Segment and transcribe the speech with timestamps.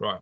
[0.00, 0.20] Right.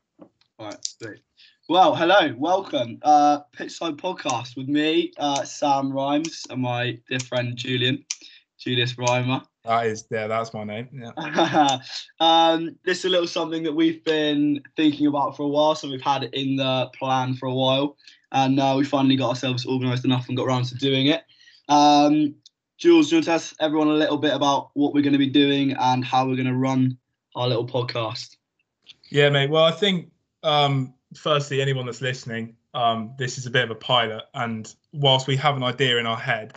[0.58, 0.76] Right.
[1.00, 1.20] Great.
[1.68, 2.98] Well, hello, welcome.
[3.02, 8.04] Uh, Pitchside Podcast with me, uh, Sam Rhymes, and my dear friend Julian,
[8.58, 9.44] Julius Reimer.
[9.64, 10.88] That is yeah, that's my name.
[10.92, 11.78] Yeah.
[12.20, 15.88] um, this is a little something that we've been thinking about for a while, so
[15.88, 17.96] we've had it in the plan for a while,
[18.32, 21.22] and uh, we finally got ourselves organised enough and got around to doing it.
[21.68, 22.34] Um,
[22.78, 25.18] Jules, do you want to tell everyone a little bit about what we're going to
[25.18, 26.98] be doing and how we're going to run
[27.36, 28.36] our little podcast?
[29.10, 29.50] Yeah, mate.
[29.50, 30.10] Well, I think
[30.42, 35.26] um, firstly, anyone that's listening, um, this is a bit of a pilot, and whilst
[35.26, 36.56] we have an idea in our head,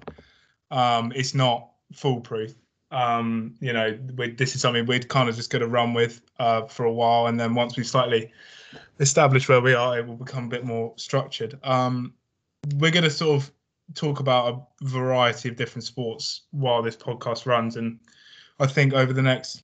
[0.70, 2.54] um, it's not foolproof.
[2.92, 6.22] Um, you know, we, this is something we're kind of just going to run with
[6.40, 8.32] uh, for a while, and then once we slightly
[9.00, 11.58] establish where we are, it will become a bit more structured.
[11.64, 12.14] Um,
[12.76, 13.52] we're going to sort of
[13.96, 18.00] talk about a variety of different sports while this podcast runs, and
[18.60, 19.64] I think over the next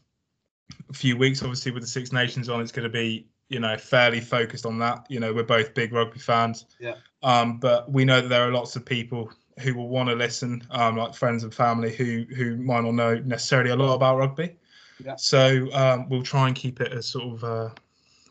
[0.94, 4.20] few weeks, obviously with the Six Nations on, it's going to be you know fairly
[4.22, 5.06] focused on that.
[5.10, 6.66] You know, we're both big rugby fans.
[6.80, 6.96] Yeah.
[7.24, 10.62] Um, but we know that there are lots of people who will want to listen,
[10.72, 14.56] um, like friends and family who who might not know necessarily a lot about rugby.
[15.04, 15.16] Yeah.
[15.16, 17.70] So um, we'll try and keep it as sort of uh,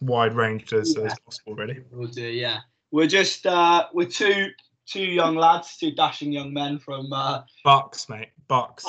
[0.00, 1.04] wide ranged as, Yeah.
[1.04, 1.82] as possible, really.
[1.90, 2.60] We'll do, yeah.
[2.90, 4.48] We're just uh, we're two
[4.90, 8.86] two young lads, two dashing young men from uh, Bucks, mate, Bucks.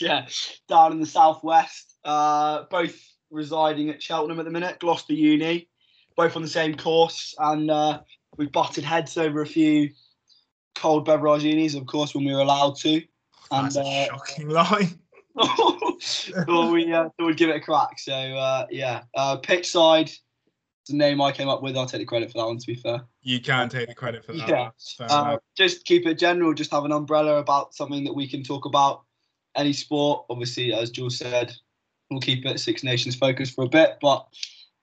[0.00, 0.26] yeah,
[0.68, 1.98] down in the southwest.
[2.04, 2.98] Uh, both
[3.30, 5.68] residing at Cheltenham at the minute, Gloucester Uni,
[6.16, 8.00] both on the same course, and uh,
[8.36, 9.90] we butted heads over a few
[10.74, 13.02] cold beverage unis, of course, when we were allowed to.
[13.52, 14.98] And That's a uh, shocking line.
[15.40, 17.98] thought we uh, thought we'd give it a crack.
[17.98, 20.12] So uh, yeah, uh, Pitchside
[20.90, 21.76] the name I came up with.
[21.76, 22.58] I'll take the credit for that one.
[22.58, 24.48] To be fair, You can take the credit for that.
[24.48, 24.70] Yeah.
[25.00, 26.54] Uh, just keep it general.
[26.54, 29.02] Just have an umbrella about something that we can talk about.
[29.56, 31.52] Any sport, obviously, as Jules said,
[32.10, 34.26] we'll keep it Six Nations focused for a bit, but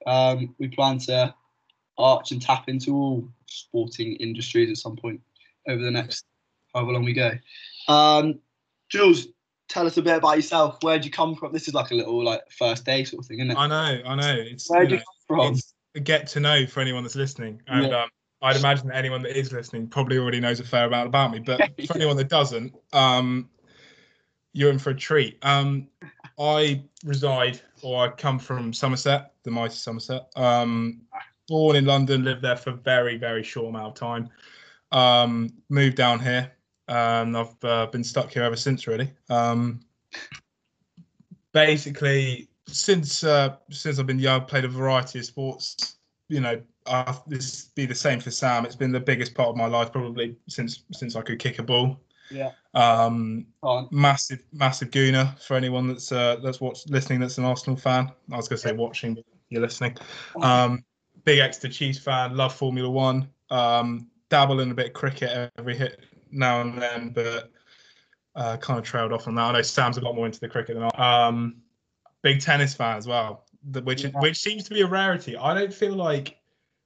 [0.05, 1.33] um, we plan to
[1.97, 5.21] arch and tap into all sporting industries at some point
[5.67, 6.25] over the next
[6.73, 7.31] however long we go.
[7.87, 8.39] Um,
[8.89, 9.27] Jules,
[9.67, 10.77] tell us a bit about yourself.
[10.81, 11.53] Where'd you come from?
[11.53, 13.57] This is like a little like first day sort of thing, isn't it?
[13.57, 14.35] I know, I know.
[14.37, 15.53] It's Where'd you you come from?
[15.53, 17.61] it's a get to know for anyone that's listening.
[17.67, 18.03] And Yeah.
[18.03, 18.09] um,
[18.41, 21.39] I'd imagine that anyone that is listening probably already knows a fair amount about me.
[21.39, 23.49] But for anyone that doesn't, um,
[24.53, 25.37] you're in for a treat.
[25.43, 25.87] Um,
[26.39, 30.27] I reside or I come from Somerset, the mighty Somerset.
[30.35, 31.01] Um,
[31.47, 34.29] born in London, lived there for a very, very short amount of time.
[34.91, 36.51] Um, moved down here.
[36.87, 39.11] And I've uh, been stuck here ever since, really.
[39.29, 39.81] Um,
[41.51, 45.97] basically, since uh, since I've been young, played a variety of sports.
[46.29, 48.65] You know, uh, this be the same for Sam.
[48.65, 51.63] It's been the biggest part of my life probably since since I could kick a
[51.63, 51.99] ball.
[52.29, 52.51] Yeah.
[52.73, 53.47] Um,
[53.91, 58.11] massive massive gooner for anyone that's uh, that's watched listening that's an Arsenal fan.
[58.31, 59.97] I was going to say watching, but you're listening.
[60.41, 60.83] Um,
[61.23, 62.35] big Exeter Chiefs fan.
[62.35, 63.29] Love Formula One.
[63.49, 66.01] Um, dabble in a bit of cricket every hit
[66.31, 67.51] now and then, but
[68.35, 69.41] uh, kind of trailed off on that.
[69.41, 71.27] I know Sam's a lot more into the cricket than I.
[71.27, 71.55] Um,
[72.21, 73.45] big tennis fan as well,
[73.83, 74.11] which Yeah.
[74.19, 75.37] which seems to be a rarity.
[75.37, 76.37] I don't feel like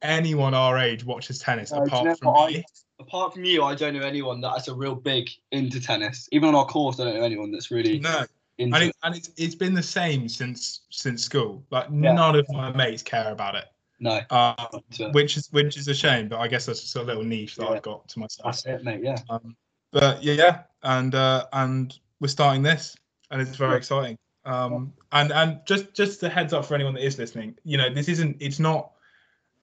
[0.02, 2.52] anyone our age watches tennis No, do you apart know from what?
[2.54, 2.64] me.
[3.00, 6.28] Apart from you, I don't know anyone that's a real big into tennis.
[6.32, 8.26] Even on our course, I don't know anyone that's really No,
[8.60, 8.96] into and it.
[9.04, 11.64] and it's it's been the same since since school.
[11.72, 12.14] Like Yeah.
[12.14, 13.66] none of my mates care about it,
[14.00, 14.22] No.
[14.30, 16.28] um, into which is which is a shame.
[16.28, 17.72] But I guess that's just a little niche that Yeah.
[17.72, 18.46] I've got to myself.
[18.46, 19.02] That's it, mate.
[19.04, 19.18] Yeah.
[19.30, 19.56] Um,
[19.92, 22.96] but yeah, yeah, and uh, and we're starting this,
[23.32, 24.18] and it's very exciting.
[24.46, 27.94] Um, and and just just a heads up for anyone that is listening, you know,
[27.94, 28.92] this isn't it's not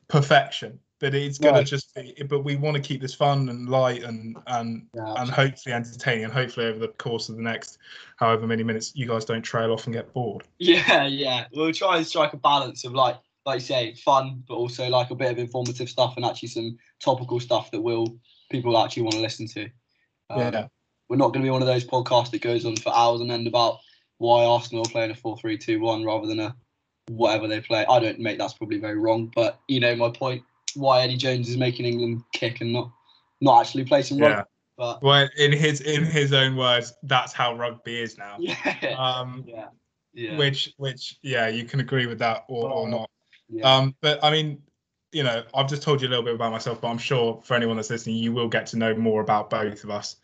[0.09, 1.63] perfection, but it's gonna No.
[1.65, 2.15] just be.
[2.29, 5.15] But we want to keep this fun and light and and Yeah.
[5.17, 7.79] and hopefully entertaining, and hopefully over the course of the next
[8.17, 10.45] however many minutes, you guys don't trail off and get bored.
[10.59, 11.47] Yeah, yeah.
[11.53, 13.17] We'll try and strike a balance of like,
[13.47, 16.79] like you say, fun, but also like a bit of informative stuff and actually some
[17.01, 18.19] topical stuff that will
[18.51, 19.65] people actually want to listen to.
[20.31, 20.67] Um, Yeah.
[21.09, 23.33] We're not going to be one of those podcasts that goes on for hours and
[23.33, 23.79] end about
[24.19, 26.57] why Arsenal are playing a four-three-two-one rather than a
[27.09, 27.87] whatever they play.
[27.89, 30.43] I don't make that's probably very wrong, but you know my point.
[30.75, 32.91] Why Eddie Jones is making England kick and not
[33.41, 34.37] not actually play some rugby.
[34.37, 34.43] Yeah.
[34.77, 38.37] But Well, in his in his own words, that's how rugby is now.
[38.39, 39.69] yeah, Um, yeah,
[40.13, 40.37] yeah.
[40.37, 43.11] which which yeah, you can agree with that or, or not.
[43.49, 43.77] yeah.
[43.77, 44.63] Um, but I mean,
[45.13, 47.55] you know, I've just told you a little bit about myself, but I'm sure for
[47.55, 50.17] anyone that's listening, you will get to know more about both of us.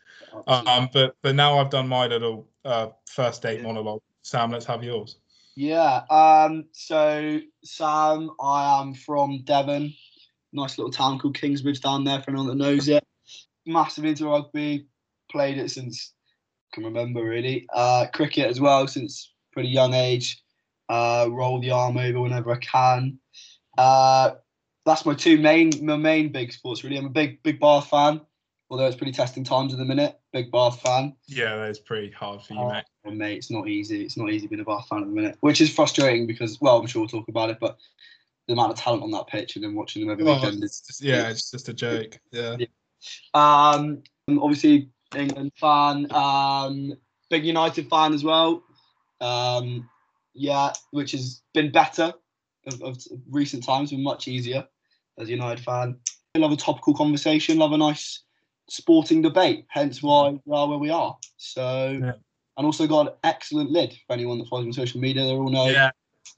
[0.47, 4.01] Um, but but now I've done my little uh, first date monologue.
[4.23, 5.17] Sam, let's have yours.
[5.55, 6.01] Yeah.
[6.09, 6.65] Um.
[6.71, 9.93] So Sam, I am from Devon,
[10.53, 12.21] nice little town called Kingsbridge down there.
[12.21, 13.03] For anyone that knows it,
[13.65, 14.87] massive into rugby.
[15.31, 16.13] Played it since
[16.71, 17.65] I can remember really.
[17.73, 20.41] Uh, cricket as well since pretty young age.
[20.87, 23.17] Uh, roll the arm over whenever I can.
[23.77, 24.31] Uh,
[24.85, 26.97] that's my two main my main big sports really.
[26.97, 28.21] I'm a big big Bath fan,
[28.69, 30.19] although it's pretty testing times at the minute.
[30.33, 31.15] Big Bath fan.
[31.27, 33.13] Yeah, that's pretty hard for you, Oh, mate.
[33.15, 34.03] mate, it's not easy.
[34.03, 36.77] It's not easy being a Bath fan at the minute, which is frustrating because well,
[36.79, 37.77] I'm sure we'll talk about it, but
[38.47, 40.81] the amount of talent on that pitch and then watching them every Well, weekend is
[40.81, 42.19] just- yeah, it's just a joke.
[42.31, 42.57] Yeah.
[43.33, 46.93] Um, obviously England fan, um,
[47.29, 48.63] big United fan as well.
[49.21, 49.89] Um,
[50.33, 52.13] yeah, which has been better
[52.67, 52.97] of, of
[53.29, 54.67] recent times, been much easier
[55.17, 55.97] as a United fan.
[56.35, 58.23] I love a topical conversation, love a nice
[58.67, 59.65] sporting debate.
[59.69, 61.17] Hence why we are where we are.
[61.37, 62.13] So, Yeah.
[62.57, 65.23] and also got an excellent lid for anyone that follows me on social media.
[65.23, 65.67] They all know.
[65.67, 65.91] Yeah.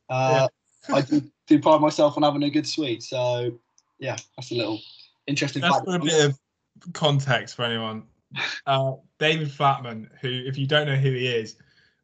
[0.09, 0.47] Uh,
[0.94, 3.03] I do, do pride myself on having a good sweet.
[3.03, 3.57] So,
[4.00, 4.79] yeah, that's a little
[5.27, 5.85] interesting That's fact.
[5.85, 6.39] for a bit of
[6.94, 8.03] context for anyone.
[8.65, 11.56] Uh, David Flatman, who, if you don't know who he is,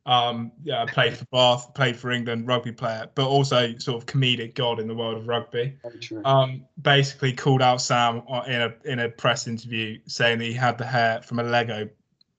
[0.05, 4.53] um, yeah, played for Bath, played for England, rugby player, but also sort of comedic
[4.55, 5.77] god in the world of rugby.
[6.25, 10.77] Um, basically called out Sam in a in a press interview, saying that he had
[10.77, 11.87] the hair from a Lego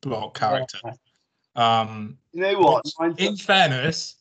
[0.03, 0.79] block character.
[1.57, 2.85] Um, You know what?
[2.99, 4.17] which, in fairness,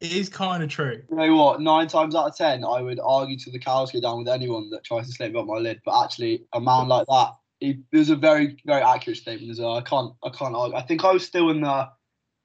[0.00, 1.02] it is kind of true.
[1.08, 1.62] you know what?
[1.62, 4.68] Nine times out of ten, I would argue to the cows go down with anyone
[4.70, 5.80] that tries to slip up my lid.
[5.84, 9.60] But actually, a man like that, he, it was a very, very accurate statement as
[9.60, 9.76] well.
[9.76, 10.76] I can't, I can't argue.
[10.76, 11.88] I think I was still in the,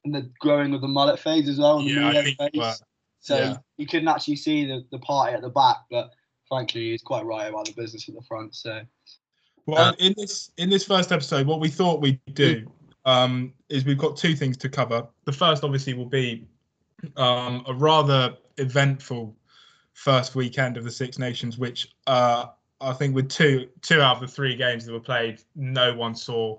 [0.04, 1.78] in the growing of the mullet phase as well.
[1.78, 2.50] the Yeah, I think phase.
[2.52, 2.70] you.
[3.20, 3.56] So yeah.
[3.76, 6.10] you couldn't actually see the, the party at the back, but
[6.48, 8.54] frankly, he's quite right about the business at the front.
[8.54, 8.80] So
[9.66, 12.70] Well, Uh, in this in this first episode, what we thought we'd do
[13.04, 15.06] um, is we've got two things to cover.
[15.24, 16.46] The first, obviously, will be
[17.16, 19.36] um, a rather eventful
[19.92, 22.46] first weekend of the Six Nations, which uh,
[22.80, 26.14] I think with two two out of the three games that were played, no one
[26.14, 26.58] saw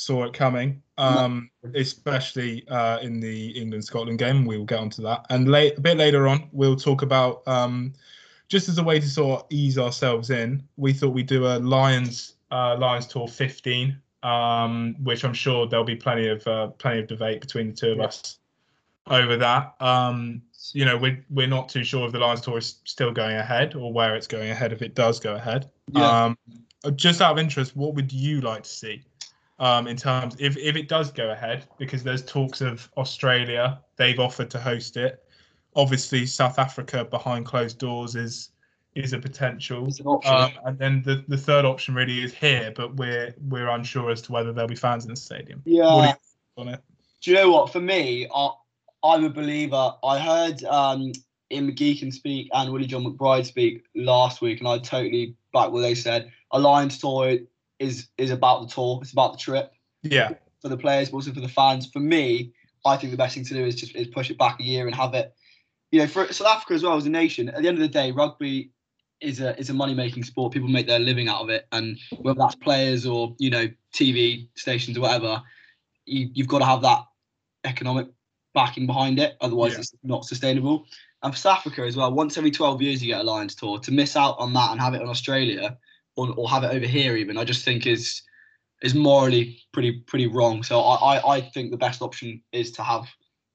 [0.00, 0.82] saw it coming.
[0.96, 4.44] Um, especially uh, in the England Scotland game.
[4.44, 7.46] We will get onto that, and late a bit later on, we'll talk about.
[7.46, 7.92] Um,
[8.48, 11.56] just as a way to sort of ease ourselves in, we thought we'd do a
[11.58, 17.00] Lions uh, Lions Tour 15, um, which I'm sure there'll be plenty of uh, plenty
[17.00, 18.38] of debate between the two of us
[19.06, 19.74] over that.
[19.80, 20.42] Um,
[20.72, 23.74] you know, we're we're not too sure if the Lions Tour is still going ahead
[23.74, 25.70] or where it's going ahead if it does go ahead.
[25.92, 26.24] Yeah.
[26.24, 26.38] Um,
[26.96, 29.02] just out of interest, what would you like to see
[29.60, 31.66] um, in terms if if it does go ahead?
[31.78, 35.22] Because there's talks of Australia, they've offered to host it.
[35.76, 38.50] Obviously, South Africa behind closed doors is
[38.94, 39.88] is a potential.
[40.26, 44.22] Um, and then the, the third option really is here, but we're we're unsure as
[44.22, 45.62] to whether there'll be fans in the stadium.
[45.64, 46.14] yeah.
[46.56, 46.80] Do you on it?
[47.22, 47.70] Do you know what?
[47.70, 48.50] For me, I,
[49.04, 49.92] I'm a believer.
[50.02, 51.12] I heard um,
[51.52, 55.82] Ian McGeechan speak and Willie John McBride speak last week, and I totally back what
[55.82, 56.32] they said.
[56.52, 57.38] A Lions tour
[57.80, 59.00] is is about the tour.
[59.02, 59.72] It's about the trip
[60.02, 61.86] Yeah, for the players, but also for the fans.
[61.90, 62.52] For me,
[62.84, 64.86] I think the best thing to do is just is push it back a year
[64.86, 65.34] and have it.
[65.90, 67.48] You know, for South Africa as well as a nation.
[67.48, 68.70] At the end of the day, rugby
[69.20, 70.52] is a is a money making sport.
[70.52, 74.48] People make their living out of it, and whether that's players or you know TV
[74.54, 75.42] stations or whatever,
[76.04, 77.04] you, you've got to have that
[77.64, 78.08] economic
[78.54, 79.36] backing behind it.
[79.40, 79.78] Otherwise, Yeah.
[79.80, 80.86] it's not sustainable.
[81.22, 83.78] And for South Africa as well, once every 12 years you get a Lions tour.
[83.80, 85.76] To miss out on that and have it in Australia
[86.20, 88.22] or, or have it over here, even, I just think is
[88.82, 90.62] is morally pretty pretty wrong.
[90.62, 93.04] So I, I, I think the best option is to have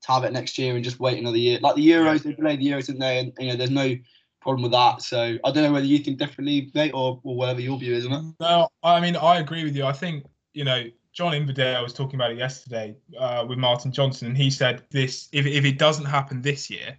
[0.04, 1.60] to have it next year and just wait another year.
[1.62, 3.20] Like the Euros, they delayed the Euros, didn't they?
[3.20, 3.96] And you know, there's no
[4.42, 5.02] problem with that.
[5.02, 8.06] So I don't know whether you think differently, mate, or, or whatever your view is
[8.06, 8.36] on it.
[8.40, 9.86] no, I mean I agree with you.
[9.86, 14.28] I think you know John Inverdale was talking about it yesterday uh, with Martin Johnson,
[14.28, 16.98] and he said this: if if it doesn't happen this year,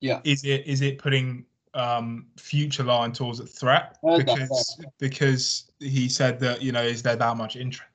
[0.00, 0.20] Yeah.
[0.24, 1.44] is it is it putting
[1.78, 3.96] um, future Lions tours at threat?
[4.02, 7.88] That, Because because he said that you know is there that much interest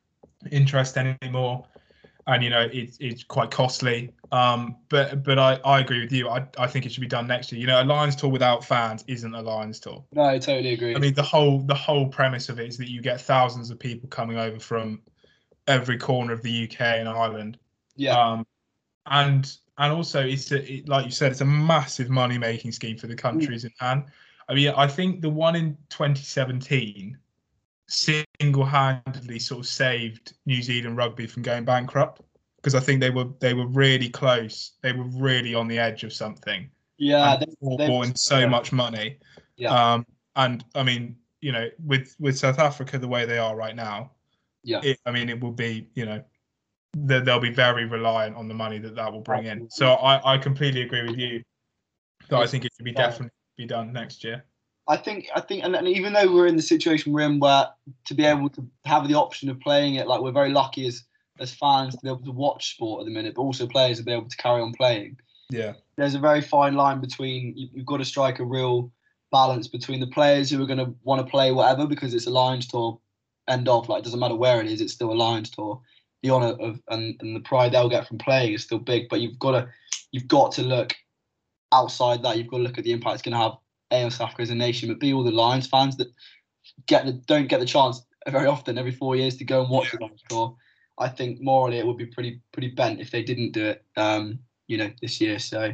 [0.52, 1.66] interest anymore?
[2.26, 4.14] And you know it's it's quite costly.
[4.32, 6.30] Um, but but I, I agree with you.
[6.30, 7.60] I, I think it should be done next year.
[7.60, 10.04] You know, a Lions tour without fans isn't a Lions tour.
[10.14, 10.96] No, I totally agree.
[10.96, 13.78] I mean, the whole the whole premise of it is that you get thousands of
[13.78, 15.02] people coming over from
[15.68, 17.58] every corner of the UK and Ireland.
[17.96, 18.46] yeah, Um,
[19.06, 22.98] and and also it's a, it, like you said, it's a massive money making scheme
[22.98, 24.06] for the countries in hand.
[24.50, 27.18] I mean, I think the one in 2017
[27.88, 32.22] single handedly sort of saved New Zealand rugby from going bankrupt
[32.58, 34.74] because I think they were they were really close.
[34.82, 38.46] They were really on the edge of something yeah, they, they- so yeah.
[38.48, 39.20] much money.
[39.58, 39.94] Yeah.
[39.94, 43.76] Um, and I mean, you know, with with South Africa the way they are right
[43.76, 44.12] now,
[44.64, 44.82] Yeah.
[44.84, 46.24] it, I mean, it will be, you know,
[46.96, 49.70] they- they'll be very reliant on the money that that will bring in.
[49.70, 51.44] So I I completely agree with you.
[52.30, 54.46] That I think it should be definitely be done next year.
[54.88, 57.68] I think I think, and, and even though we're in the situation we're in, where
[58.06, 61.04] to be able to have the option of playing it, like we're very lucky as
[61.40, 64.04] as fans to be able to watch sport at the minute, but also players to
[64.04, 65.18] be able to carry on playing.
[65.50, 65.74] Yeah.
[65.98, 68.92] There's a very fine line between you, you've got to strike a real
[69.32, 72.30] balance between the players who are going to want to play whatever because it's a
[72.30, 73.00] Lions tour
[73.48, 75.82] end off like it doesn't matter where it is it's still a Lions tour
[76.24, 79.22] the honor of and, and the pride they'll get from playing is still big but
[79.22, 79.70] you've got to
[80.12, 80.96] you've got to look
[81.72, 83.58] outside that you've got to look at the impact it's going to have
[83.92, 86.12] a on South Africa as a nation but be all the Lions fans that
[86.88, 89.94] get the don't get the chance very often every four years to go and watch
[89.94, 90.00] yeah.
[90.00, 90.56] the Lions tour
[90.98, 94.40] I think morally it would be pretty pretty bent if they didn't do it um
[94.68, 95.74] you know this year so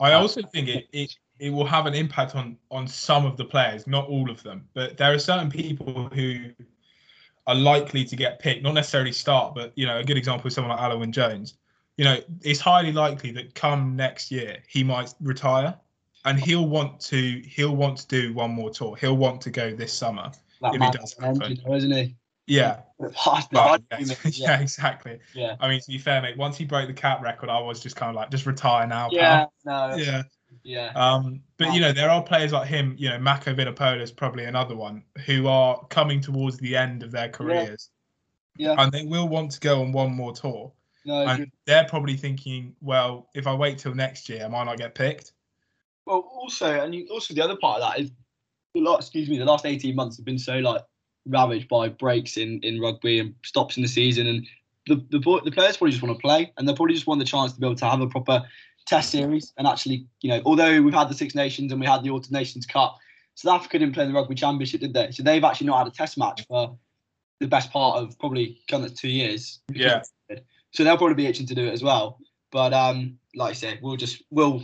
[0.00, 3.44] I also think it, it it will have an impact on on some of the
[3.44, 4.68] players, not all of them.
[4.74, 6.50] But there are certain people who
[7.46, 10.54] are likely to get picked, not necessarily start, but you know, a good example is
[10.54, 11.54] someone like Alun Wyn Jones.
[11.96, 15.74] You know, it's highly likely that come next year he might retire,
[16.24, 18.96] and he'll want to he'll want to do one more tour.
[18.96, 20.30] He'll want to go this summer
[20.60, 22.16] that if it does happen, isn't he?
[22.46, 22.80] Yeah.
[23.14, 23.44] Hard
[23.92, 24.18] yeah.
[24.24, 24.60] yeah.
[24.60, 25.20] exactly.
[25.34, 25.56] Yeah.
[25.60, 27.94] I mean, to be fair, mate, once he broke the cap record, I was just
[27.94, 29.08] kind of like, just retire now.
[29.12, 29.46] Yeah.
[29.64, 29.90] Pal.
[29.90, 29.94] No.
[29.96, 30.22] Yeah.
[30.62, 30.92] Yeah.
[30.94, 34.44] Um, but you know, there are players like him, you know, Mako Vunipola is probably
[34.44, 37.90] another one who are coming towards the end of their careers.
[38.56, 38.74] Yeah.
[38.78, 40.72] And they will want to go on one more tour.
[41.06, 44.76] No, and they're probably thinking, well, if I wait till next year, I might not
[44.76, 45.32] get picked.
[46.04, 48.10] Well, also, and you, also the other part of that is,
[48.74, 50.82] the last, excuse me, the last eighteen months have been so like
[51.26, 54.46] ravaged by breaks in in rugby and stops in the season, and
[54.86, 57.24] the the, the players probably just want to play, and they probably just want the
[57.24, 58.42] chance to be able to have a proper
[58.86, 62.02] Test series and actually, you know, although we've had the Six Nations and we had
[62.02, 62.98] the Autumn Nations Cup,
[63.34, 65.10] South Africa didn't play in the Rugby Championship, did they?
[65.12, 66.76] So they've actually not had a Test match for
[67.38, 69.60] the best part of probably kind of two years.
[69.72, 70.02] Yeah.
[70.72, 72.18] So they'll probably be itching to do it as well.
[72.52, 74.62] But um, like I said, we'll just we'll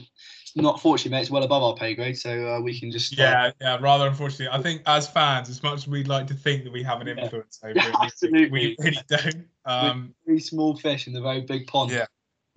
[0.56, 1.22] not fortunately, mate.
[1.22, 3.78] It's well above our pay grade, so uh, we can just uh, yeah, yeah.
[3.80, 6.82] Rather unfortunately, I think as fans, as much as we'd like to think that we
[6.82, 7.70] have an influence yeah.
[7.70, 8.50] over it, absolutely.
[8.50, 9.46] we really don't.
[9.66, 11.90] Um, very small fish in the very big pond.
[11.90, 12.06] Yeah,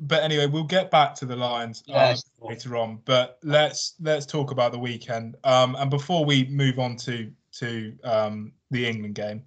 [0.02, 3.00] but anyway, we'll get back to the Lions uh, later on.
[3.06, 5.36] But let's let's talk about the weekend.
[5.44, 9.44] Um, and before we move on to to um, the England game,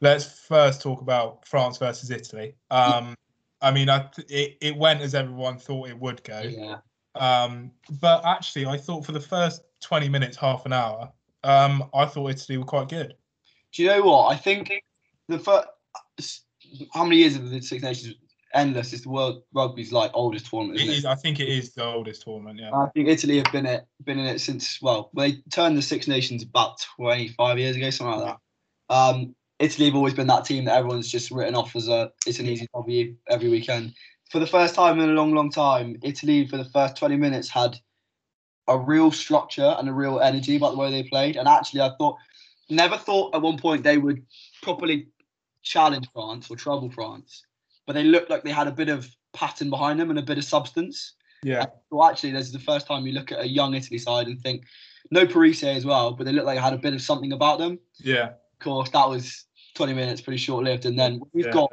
[0.00, 2.54] let's first talk about France versus Italy.
[2.70, 3.14] Um,
[3.60, 6.40] I mean, I th- it it went as everyone thought it would go.
[6.40, 6.78] Yeah.
[7.14, 11.10] Um, but actually, I thought for the first twenty minutes, half an hour,
[11.44, 13.14] um, I thought Italy were quite good.
[13.72, 14.32] Do you know what?
[14.32, 14.72] I think
[15.28, 15.68] the first
[16.92, 18.14] how many years of the Six Nations
[18.56, 18.92] endless.
[18.92, 20.80] It's the world rugby's like oldest tournament.
[20.80, 21.04] It is.
[21.04, 21.08] It?
[21.08, 22.58] I think it is the oldest tournament.
[22.58, 22.74] Yeah.
[22.74, 26.08] I think Italy have been it been in it since well, they turned the Six
[26.08, 28.36] Nations about twenty five years ago, something like
[28.88, 28.94] that.
[28.94, 32.38] Um, Italy have always been that team that everyone's just written off as a it's
[32.38, 33.94] an easy W every weekend.
[34.30, 37.48] For the first time in a long, long time, Italy for the first twenty minutes
[37.48, 37.78] had
[38.68, 41.36] a real structure and a real energy about the way they played.
[41.36, 42.16] And actually, I thought
[42.68, 44.24] never thought at one point they would
[44.62, 45.08] properly
[45.62, 47.44] challenge France or trouble France
[47.86, 50.38] but they looked like they had a bit of pattern behind them and a bit
[50.38, 51.14] of substance.
[51.42, 51.66] Yeah.
[51.90, 54.40] Well, actually, this is the first time you look at a young Italy side and
[54.40, 54.64] think,
[55.10, 57.58] no Parisse as well, but they look like they had a bit of something about
[57.58, 57.78] them.
[57.98, 58.30] Yeah.
[58.30, 60.86] Of course, that was 20 minutes, pretty short lived.
[60.86, 61.52] And then we've yeah.
[61.52, 61.72] got,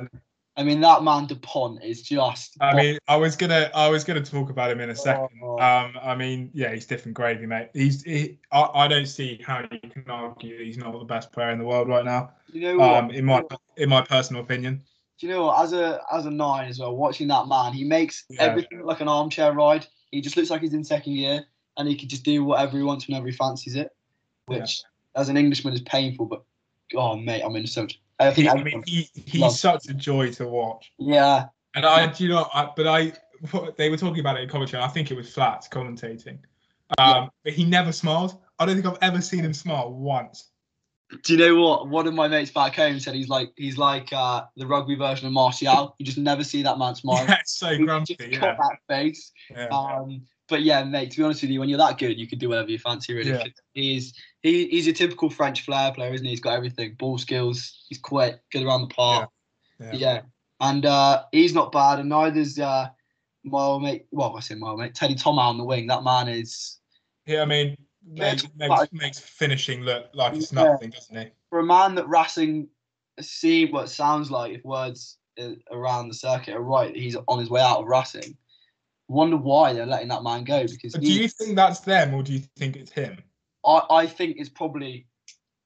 [0.55, 2.55] I mean, that man Dupont is just.
[2.61, 5.29] I mean, I was gonna, I was gonna talk about him in a second.
[5.41, 5.57] Oh.
[5.57, 7.69] Um, I mean, yeah, he's different gravy, mate.
[7.73, 11.49] He's, he, I, I don't see how you can argue he's not the best player
[11.49, 12.33] in the world right now.
[12.51, 13.41] You know, um, in my,
[13.77, 14.83] in my personal opinion
[15.19, 15.63] do you know what?
[15.63, 18.43] As a as a nine as well, watching that man, he makes yeah.
[18.43, 19.85] everything look like an armchair ride.
[20.11, 21.45] He just looks like he's in second year,
[21.77, 23.89] and he can just do whatever he wants whenever he fancies it.
[24.45, 25.21] Which, yeah.
[25.21, 26.25] as an Englishman, is painful.
[26.25, 26.43] But
[26.95, 27.99] oh, mate, I'm in so much.
[28.19, 30.91] I think he, I mean, he, he's such a joy to watch.
[30.97, 31.45] Yeah.
[31.75, 33.13] And I, do you know, I, but I,
[33.77, 34.83] they were talking about it in commentary.
[34.83, 36.37] I think it was Flats commentating.
[36.97, 37.27] Um, yeah.
[37.43, 38.37] But he never smiled.
[38.59, 40.51] I don't think I've ever seen him smile once.
[41.21, 41.87] Do you know what?
[41.87, 45.27] One of my mates back home said he's like he's like uh, the rugby version
[45.27, 45.95] of Martial.
[45.97, 47.25] You just never see that man smile.
[47.39, 48.15] It's so grumpy.
[48.15, 48.39] Just yeah.
[48.39, 49.31] got that face.
[49.49, 49.67] Yeah.
[49.67, 51.11] Um, but yeah, mate.
[51.11, 53.13] To be honest with you, when you're that good, you can do whatever you fancy.
[53.13, 53.45] Really, yeah.
[53.73, 56.31] he's he, he's a typical French flair player, isn't he?
[56.31, 57.85] He's got everything: ball skills.
[57.89, 59.29] He's quick, good around the park.
[59.79, 59.97] Yeah, yeah.
[59.97, 60.21] yeah.
[60.59, 62.87] and uh, he's not bad, and neither's uh,
[63.43, 64.05] my old mate.
[64.11, 65.87] Well, I say my old mate, Teddy Thomas on the wing.
[65.87, 66.79] That man is.
[67.25, 70.63] Yeah, I mean, makes, makes, makes finishing look like it's yeah.
[70.63, 71.27] nothing, doesn't he?
[71.49, 72.67] For a man that Racing
[73.19, 75.17] see what sounds like if words
[75.71, 78.37] around the circuit are right, he's on his way out of Racing.
[79.07, 80.93] Wonder why they're letting that man go because.
[80.93, 83.17] do you think that's them or do you think it's him?
[83.65, 85.07] I, I think it's probably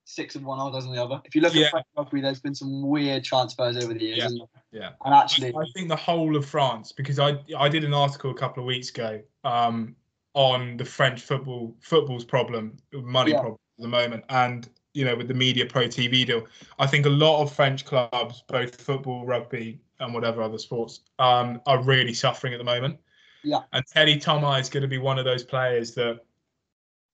[0.05, 1.21] six of one, half dozen the other.
[1.25, 1.69] If you look yeah.
[1.75, 4.33] at rugby, there's been some weird transfers over the years.
[4.35, 4.45] Yeah.
[4.71, 4.89] yeah.
[5.05, 8.31] And actually, I, I, think the whole of France, because I I did an article
[8.31, 9.95] a couple of weeks ago um,
[10.37, 13.39] on the French football football's problem, money yeah.
[13.39, 16.45] problem at the moment, and you know with the Mediapro TV deal,
[16.77, 21.59] I think a lot of French clubs, both football, rugby, and whatever other sports, um,
[21.65, 22.97] are really suffering at the moment.
[23.43, 23.61] Yeah.
[23.73, 26.19] And Teddy Thomas is going to be one of those players that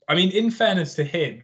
[0.07, 1.43] I mean, in fairness to him,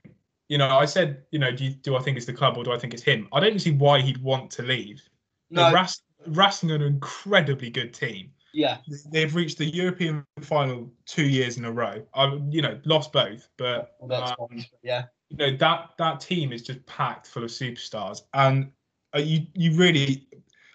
[0.49, 2.63] you know, I said, you know, do, you, do I think it's the club or
[2.63, 3.27] do I think it's him?
[3.31, 5.01] I don't see why he'd want to leave.
[5.49, 8.31] No, Ras- Racing are an incredibly good team.
[8.53, 8.77] Yeah,
[9.11, 12.03] They've reached the European final two years in a row.
[12.13, 16.19] I, you know, lost both, but well, that's um, fine, yeah, you know that that
[16.19, 18.71] team is just packed full of superstars, and
[19.15, 20.27] uh, you you really,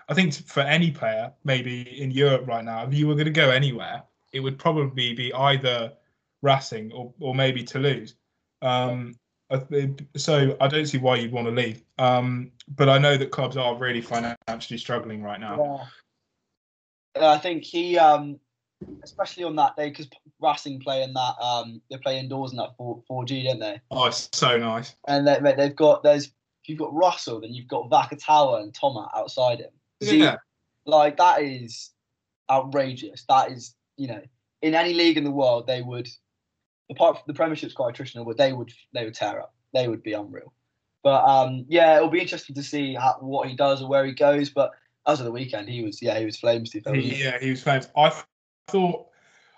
[0.09, 3.33] I think for any player, maybe in Europe right now, if you were going to
[3.33, 4.03] go anywhere,
[4.33, 5.93] it would probably be either
[6.43, 8.15] Racing or or maybe Toulouse.
[8.63, 9.15] Um,
[10.17, 11.83] so I don't see why you'd want to leave.
[11.99, 15.87] Um, but I know that clubs are really financially struggling right now.
[17.21, 18.39] I think he, um,
[19.03, 20.09] especially on that day, because
[20.41, 23.81] Racing play in that, um, they play indoors in that four four G, don't they?
[23.91, 24.95] Oh, it's so nice.
[25.07, 26.33] And they, they've got there's
[26.65, 29.71] you've got Russell, then you've got Vakatawa and Tomat outside him.
[30.03, 30.37] See, Yeah,
[30.87, 31.91] like that is
[32.51, 33.25] outrageous.
[33.29, 34.23] That is, you know,
[34.63, 36.09] in any league in the world, they would,
[36.91, 39.55] apart from the Premiership's quite attritional, but they would they would tear up.
[39.73, 40.53] They would be unreal.
[41.03, 44.13] But um, yeah, it'll be interesting to see how, what he does or where he
[44.13, 44.51] goes.
[44.51, 44.71] But
[45.07, 46.71] as of the weekend, he was yeah he was flames.
[46.71, 47.25] To be fair, wasn't he?
[47.25, 47.89] Yeah, he was flames.
[47.97, 48.25] I th-
[48.69, 49.07] thought,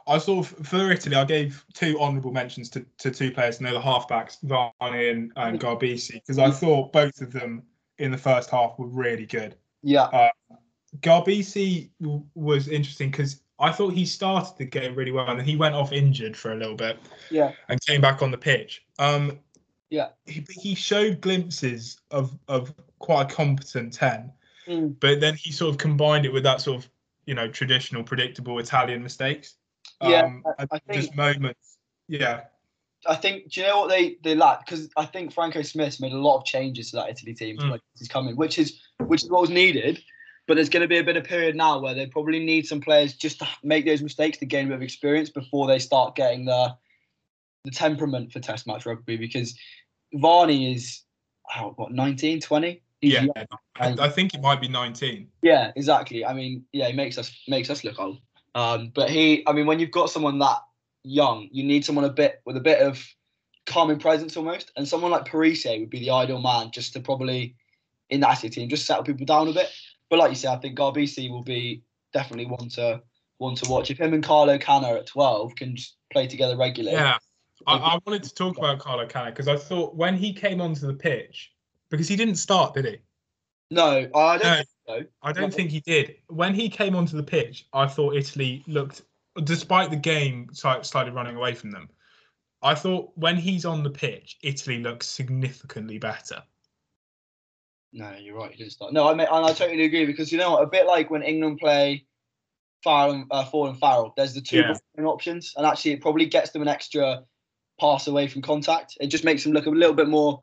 [0.08, 3.74] I saw for Italy, I gave two honourable mentions to, to two players, and they're
[3.74, 7.62] the halfbacks, Varney and, and Garbisi, because I thought both of them
[7.98, 9.56] in the first half were really good.
[9.82, 10.30] Yeah,
[11.00, 15.46] Garbisi w- was interesting because I thought he started the game really well, and then
[15.46, 16.98] he went off injured for a little bit
[17.30, 18.84] yeah, and came back on the pitch.
[18.98, 19.38] Um,
[19.90, 20.08] Yeah.
[20.24, 24.32] he, he showed glimpses of of quite a competent ten,
[24.68, 24.96] Mm.
[25.00, 26.90] but then he sort of combined it with that sort of
[27.26, 29.54] you know traditional, predictable Italian mistakes.
[30.02, 31.78] Yeah, um, I- I think- just moments.
[32.08, 32.44] Yeah,
[33.06, 33.50] I think.
[33.50, 34.64] Do you know what they they lack?
[34.66, 37.80] Because I think Franco Smith made a lot of changes to that Italy team Mm.
[37.98, 40.02] he's coming, which is which is what was needed.
[40.46, 42.80] But there's going to be a bit of period now where they probably need some
[42.80, 46.14] players just to make those mistakes to gain a bit of experience before they start
[46.14, 46.76] getting the
[47.64, 49.16] the temperament for Test match rugby.
[49.16, 49.58] Because
[50.14, 51.02] Varney is
[51.56, 52.82] oh, what 19, 20?
[53.00, 53.22] Yeah.
[53.22, 53.46] young.
[53.78, 55.28] I, I think it might be 19.
[55.42, 56.24] Yeah, exactly.
[56.24, 58.18] I mean, yeah, he makes us makes us look old.
[58.54, 60.58] Um, but he, I mean, when you've got someone that
[61.04, 63.04] young, you need someone a bit with a bit of
[63.66, 67.54] calming presence almost, and someone like Parisse would be the ideal man just to probably
[68.08, 69.68] in that Italy team just settle people down a bit.
[70.08, 71.82] But like you say, I think Garbisi will be
[72.12, 73.02] definitely one to
[73.38, 73.90] one to watch.
[73.90, 77.18] If him and Carlo Canna at twelve can just play together regularly, Yeah.
[77.66, 80.86] I, I wanted to talk about Carlo Canna because I thought when he came onto
[80.86, 81.50] the pitch,
[81.90, 82.98] because he didn't start, did he?
[83.70, 84.56] no, I don't No.
[84.56, 85.04] think so.
[85.22, 85.56] I don't No.
[85.56, 86.16] think he did.
[86.28, 89.02] When he came onto the pitch, I thought Italy looked,
[89.42, 91.88] despite the game sli- slightly running away from them,
[92.62, 96.42] I thought when he's on the pitch, Italy looks significantly better.
[97.92, 98.50] No, you're right.
[98.52, 98.92] He didn't start.
[98.92, 100.62] No, I mean, and I totally agree because you know what?
[100.62, 102.06] A bit like when England play
[102.84, 104.76] Farrell and uh, Ford and Farrell, there's the two Yeah.
[105.04, 107.24] options, and actually it probably gets them an extra
[107.80, 108.96] pass away from contact.
[109.00, 110.42] It just makes them look a little bit more.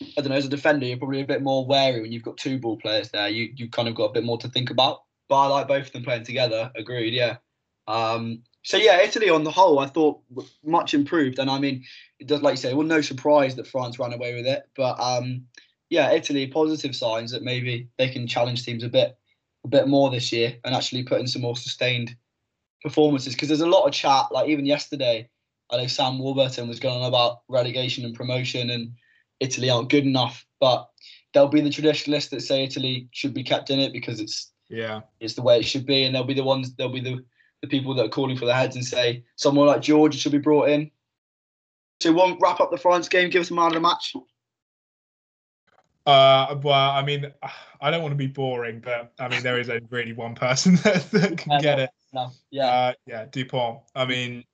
[0.00, 0.36] I don't know.
[0.36, 3.10] As a defender, you're probably a bit more wary when you've got two ball players
[3.10, 3.28] there.
[3.28, 5.02] You you kind of got a bit more to think about.
[5.28, 6.70] But I like both of them playing together.
[6.76, 7.14] Agreed.
[7.14, 7.36] Yeah.
[7.86, 10.20] Um, so yeah, Italy on the whole, I thought
[10.64, 11.84] much improved, and I mean,
[12.18, 14.98] it does like you say, well, no surprise that France ran away with it, but
[14.98, 15.44] um,
[15.90, 19.18] yeah, Italy positive signs that maybe they can challenge teams a bit,
[19.64, 22.16] a bit more this year, and actually put in some more sustained
[22.82, 23.34] performances.
[23.34, 25.28] Because there's a lot of chat, like even yesterday,
[25.70, 28.92] I know Sam Warburton was going on about relegation and promotion, and
[29.44, 30.88] Italy aren't good enough, but
[31.32, 35.02] there'll be the traditionalists that say Italy should be kept in it because it's Yeah.
[35.20, 37.24] it's the way it should be, and there'll be the ones, there'll be the
[37.60, 40.38] the people that are calling for their heads and say someone like Georgia should be
[40.38, 40.90] brought in.
[42.02, 43.30] So, one wrap up the France game.
[43.30, 44.14] Give us a man of the match.
[46.06, 47.32] Uh, well, I mean,
[47.80, 50.76] I don't want to be boring, but I mean, there is only really one person
[50.84, 51.90] that, that can Yeah, get it.
[52.12, 53.80] No, yeah, Uh, yeah, Dupont.
[53.94, 54.44] I mean,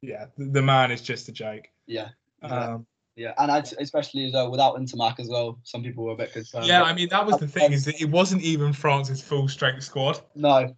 [0.00, 1.68] yeah, the, the man is just a joke.
[1.86, 2.08] yeah,
[2.42, 2.74] Yeah.
[2.74, 2.86] Um,
[3.16, 5.58] yeah, and I'd, especially as well without Ntamack as well.
[5.64, 6.66] Some people were a bit concerned.
[6.66, 9.82] yeah, I mean, that was the thing is that it wasn't even France's full strength
[9.82, 10.20] squad.
[10.34, 10.76] no.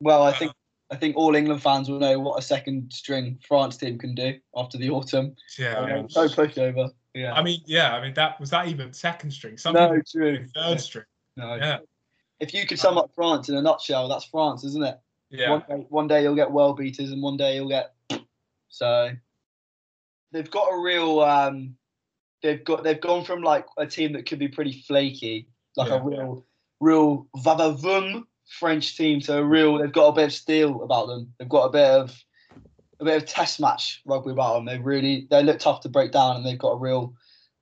[0.00, 0.52] Well, I uh, think
[0.90, 4.34] I think all England fans will know what a second string France team can do
[4.56, 5.36] after the autumn.
[5.58, 6.90] Yeah, um, I mean, no pushover.
[7.14, 7.32] Yeah.
[7.32, 9.56] I mean, yeah, I mean that was that even second string.
[9.56, 10.46] Some no, true.
[10.54, 11.04] third string.
[11.36, 11.54] No.
[11.54, 11.78] Yeah,
[12.40, 14.98] If you could sum uh, up France in a nutshell, that's France, isn't it?
[15.30, 17.94] yeah, One day, one day you'll get world beaters, and one day you'll get.
[18.68, 19.10] So,
[20.34, 21.20] they've got a real.
[21.20, 21.76] Um,
[22.42, 26.00] they've got they've gone from like a team that could be pretty flaky, like Yeah.
[26.00, 26.44] a real,
[26.80, 28.24] real vavavoom
[28.58, 29.78] French team, to a real.
[29.78, 31.32] They've got a bit of steel about them.
[31.38, 32.24] They've got a bit of
[33.00, 34.66] a bit of test match rugby about them.
[34.66, 37.14] They really they look tough to break down, and they've got a real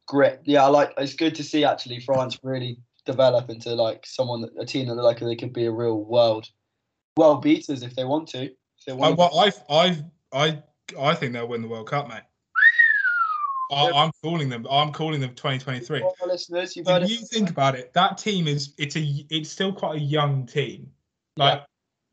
[0.09, 0.41] grit.
[0.45, 0.93] Yeah, I like.
[0.97, 4.95] It's good to see actually France really develop into like someone that a team that
[4.95, 6.49] look like they could be a real world
[7.17, 8.45] world beaters if they want to.
[8.45, 10.63] If they I, want well, I, I, I,
[10.99, 12.23] I think they'll win the World Cup, mate.
[13.73, 14.67] I, I'm calling them.
[14.71, 16.01] I'm calling them 2023.
[16.19, 19.73] For listeners, you've If you think about it, that team is it's a it's still
[19.73, 20.91] quite a young team.
[21.37, 21.65] Like, Yeah.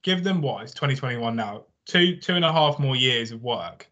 [0.03, 0.63] give them what?
[0.63, 1.65] It's 2021 now.
[1.85, 3.87] Two two and a half more years of work.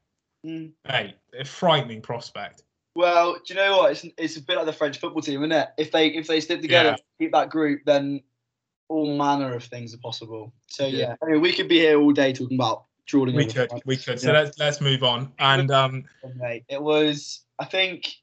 [0.46, 0.72] Mm.
[0.88, 2.64] Hey, a frightening prospect.
[2.96, 3.92] Well, do you know what?
[3.92, 5.70] It's, it's a bit like the French football team, isn't it?
[5.78, 6.96] If they if they stick together, Yeah.
[7.20, 8.22] keep that group, then
[8.90, 10.54] all manner of things are possible.
[10.68, 11.16] So yeah, Yeah.
[11.22, 13.36] I mean, we could be here all day talking about drooling.
[13.36, 14.20] We could, we could.
[14.20, 14.41] So Yeah.
[14.41, 15.34] let's let's move on.
[15.39, 16.63] And um, mate.
[16.70, 18.13] It was, I think.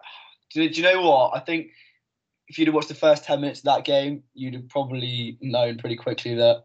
[0.54, 1.36] Do, do you know what?
[1.36, 1.72] I think
[2.48, 5.76] if you'd have watched the first ten minutes of that game, you'd have probably known
[5.76, 6.64] pretty quickly that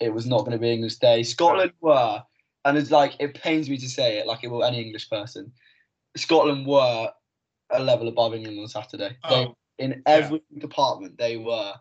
[0.00, 1.22] it was not going to be England's day.
[1.22, 2.22] Scotland were,
[2.64, 5.52] and it's like it pains me to say it, like it will any English person.
[6.16, 7.12] Scotland were
[7.70, 9.16] a level above England on Saturday.
[9.28, 11.74] They, oh, in every department, they were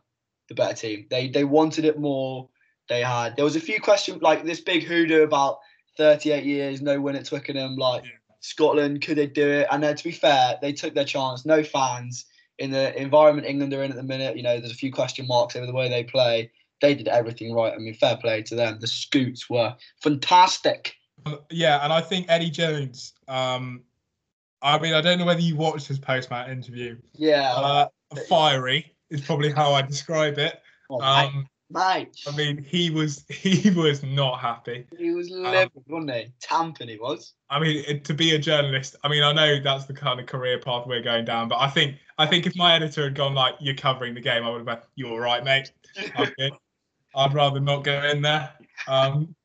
[0.49, 1.07] the better team.
[1.09, 2.49] They they wanted it more.
[2.89, 5.59] They had there was a few questions like this big hoodoo about
[5.97, 7.75] 38 years, no win at Twickenham.
[7.75, 8.11] Like Yeah.
[8.41, 9.67] Scotland, could they do it?
[9.71, 11.45] And then to be fair, they took their chance.
[11.45, 12.25] No fans
[12.57, 14.35] in the environment England are in at the minute.
[14.37, 16.51] You know, there's a few question marks over the way they play.
[16.81, 17.73] They did everything right.
[17.73, 18.79] I mean, fair play to them.
[18.79, 20.95] The Scoots were fantastic.
[21.51, 23.13] yeah, and I think Eddie Jones.
[23.27, 23.83] Um,
[24.61, 26.97] I mean, I don't know whether you watched his post-match interview.
[27.13, 27.53] Yeah.
[27.53, 27.87] Uh,
[28.27, 30.61] fiery is probably how I describe it.
[30.89, 34.85] oh, Um, mate, I mean, he was he was not happy.
[34.97, 36.31] he was livid, wasn't he?
[36.41, 37.33] Tamping he was.
[37.49, 40.25] I mean, it, to be a journalist, I mean, I know that's the kind of
[40.25, 43.33] career path we're going down, but I think I think if my editor had gone
[43.33, 45.71] like, "You're covering the game," I would have been, "You're all right, mate.
[46.15, 46.53] I'm good."
[47.15, 48.51] I'd rather not go in there.
[48.87, 49.35] Um,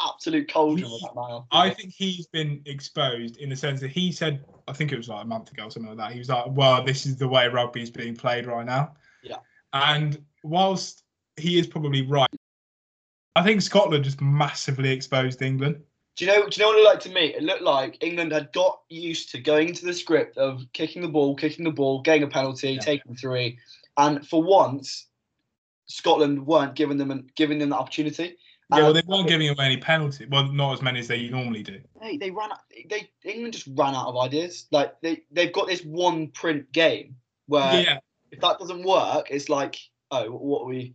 [0.00, 1.42] Absolute cauldron with that man.
[1.52, 5.08] I think he's been exposed in the sense that he said, I think it was
[5.08, 6.12] like a month ago or something like that.
[6.12, 9.36] He was like, "Well, this is the way rugby is being played right now." Yeah.
[9.72, 11.04] And whilst
[11.36, 12.28] he is probably right,
[13.34, 15.82] I think Scotland just massively exposed England.
[16.16, 16.48] Do you know?
[16.48, 17.34] Do you know what it looked like to me?
[17.34, 21.08] It looked like England had got used to going into the script of kicking the
[21.08, 22.80] ball, kicking the ball, getting a penalty, Yeah.
[22.80, 23.58] taking three,
[23.98, 25.08] and for once,
[25.86, 28.36] Scotland weren't giving them an, giving them the opportunity.
[28.70, 30.26] Yeah, well, they weren't giving away any penalty.
[30.26, 31.80] Well, not as many as they normally do.
[32.00, 32.50] they, they ran.
[32.88, 34.66] They England just ran out of ideas.
[34.72, 37.14] Like they they've got this one print game
[37.46, 37.98] where yeah,
[38.32, 39.76] if that doesn't work, it's like
[40.10, 40.94] oh what are we.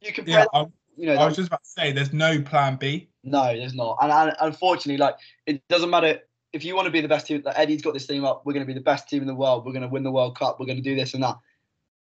[0.00, 0.46] You compare, yeah.
[0.52, 3.08] I, you know, I was just about to say, there's no plan B.
[3.24, 3.98] No, there's not.
[4.00, 6.20] And, and unfortunately, like it doesn't matter
[6.52, 7.42] if you want to be the best team.
[7.44, 8.44] Like Eddie's got this team up.
[8.44, 9.64] We're going to be the best team in the world.
[9.64, 10.58] We're going to win the World Cup.
[10.58, 11.36] We're going to do this and that.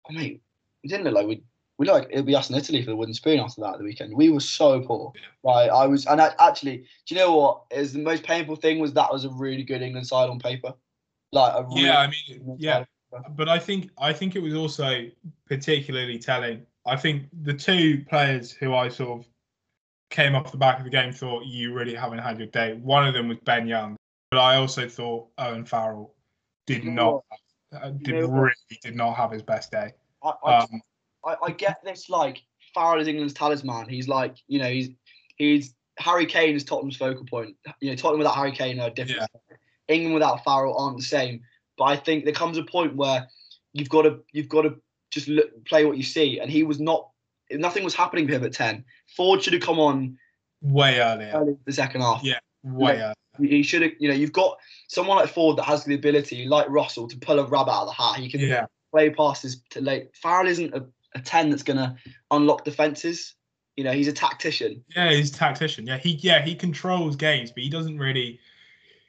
[0.10, 0.40] I mean,
[0.84, 1.44] we didn't look like we.
[1.78, 4.14] We like it'll be us in Italy for the wooden spoon after that the weekend.
[4.14, 5.14] We were so poor.
[5.46, 7.62] Right, I was, and I, actually, do you know what?
[7.72, 10.74] Is the most painful thing was that was a really good England side on paper.
[11.32, 12.84] Like a really Yeah, I mean, yeah.
[13.30, 15.06] But I think I think it was also
[15.48, 16.66] particularly telling.
[16.90, 19.28] I think the two players who I sort of
[20.10, 22.74] came off the back of the game thought you really haven't had your day.
[22.74, 23.98] One of them was Ben Youngs,
[24.32, 26.16] but I also thought Owen Farrell
[26.66, 27.24] did You not
[27.74, 29.94] uh, You did know really did not have his best day.
[30.24, 30.82] I, I, Um,
[31.26, 32.42] I, I get this like
[32.74, 33.88] Farrell is England's talisman.
[33.88, 34.90] He's like, you know, he's
[35.38, 37.56] he's Harry Kane is Tottenham's focal point.
[37.82, 39.30] You know, Tottenham without Harry Kane are different.
[39.88, 41.42] England without Farrell aren't the same.
[41.78, 43.28] But I think there comes a point where
[43.74, 44.76] you've got to you've got to
[45.12, 46.40] just look, play what you see.
[46.40, 47.10] And he was not.
[47.52, 48.86] Nothing was happening for him at ten.
[49.16, 50.18] Ford should have come on
[50.62, 52.24] way earlier, early the second half.
[52.24, 52.40] Yeah.
[52.64, 53.14] way Yeah.
[53.40, 53.50] earlier.
[53.50, 53.92] He should have.
[54.00, 57.40] You know, you've got someone like Ford that has the ability, like Russell, to pull
[57.40, 58.20] a rabbit out of the hat.
[58.20, 60.10] He can Yeah, play passes to late.
[60.16, 61.96] Farrell isn't a, a 10 that's going to
[62.32, 63.36] unlock defences.
[63.78, 64.84] You know, he's a tactician.
[64.94, 65.88] yeah, he's a tactician.
[65.88, 68.40] Yeah, he yeah he controls games, but he doesn't really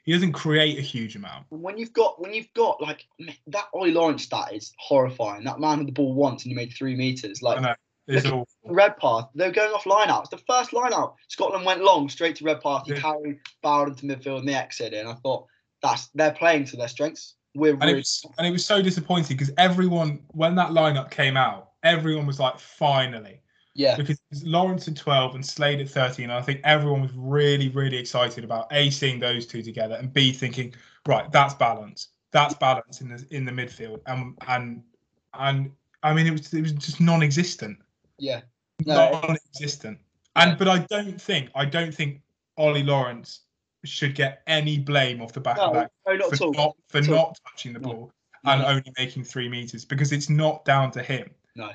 [0.03, 1.45] he doesn't create a huge amount.
[1.49, 3.05] When you've got, when you've got like
[3.47, 5.43] that Ollie Lawrence stat is horrifying.
[5.43, 7.41] That man had the ball once and he made three meters.
[7.43, 7.75] I Like know.
[8.07, 10.29] It's all Redpath, they're going off line outs.
[10.29, 12.85] The first line out, Scotland went long straight to Redpath.
[12.85, 12.99] He Yeah.
[12.99, 14.93] carried Bowden into midfield and they exited.
[14.99, 15.45] And I thought
[15.81, 17.35] that's they're playing to their strengths.
[17.53, 21.37] We're and it was and it was so disappointing because everyone when that lineup came
[21.37, 23.40] out, everyone was like, finally,
[23.73, 23.95] yeah.
[23.95, 26.25] because Lawrence at twelve and Slade at thirteen.
[26.25, 30.13] And I think everyone was really, really excited about a seeing those two together and
[30.13, 30.73] b thinking,
[31.07, 34.83] right, that's balance, that's balance in the in the midfield, and and
[35.33, 35.71] and
[36.03, 37.77] I mean it was it was just non-existent,
[38.17, 38.41] Yeah.
[38.85, 39.99] No, non-existent.
[40.35, 42.21] And but I don't think I don't think
[42.57, 43.41] Ollie Lawrence
[43.83, 47.37] should get any blame off the back of that no, not for not for not
[47.47, 47.87] touching the No.
[47.89, 48.11] ball
[48.45, 51.29] and only making three meters because it's not down to him.
[51.55, 51.71] No,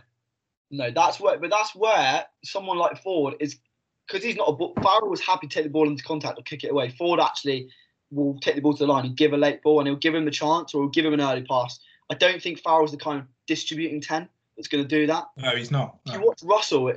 [0.70, 3.58] that's where, but that's where someone like Ford is,
[4.06, 4.74] because he's not a ball.
[4.82, 6.90] Farrell was happy to take the ball into contact or kick it away.
[6.90, 7.68] Ford actually
[8.10, 10.14] will take the ball to the line and give a late ball, and he'll give
[10.14, 11.78] him the chance or he'll give him an early pass.
[12.10, 15.26] I don't think Farrell's the kind of distributing ten that's going to do that.
[15.36, 15.98] No, he's not.
[16.06, 16.92] If you watch Russell,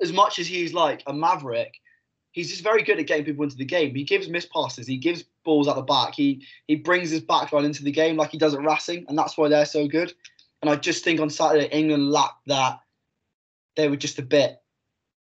[0.00, 1.74] as much as he's like a maverick,
[2.32, 3.94] he's just very good at getting people into the game.
[3.94, 7.52] He gives miss passes, he gives balls at the back, he he brings his back
[7.52, 10.12] line into the game like he does at Racing, and that's why they're so good.
[10.60, 12.80] And I just think on Saturday England lacked that.
[13.76, 14.58] They were just a bit.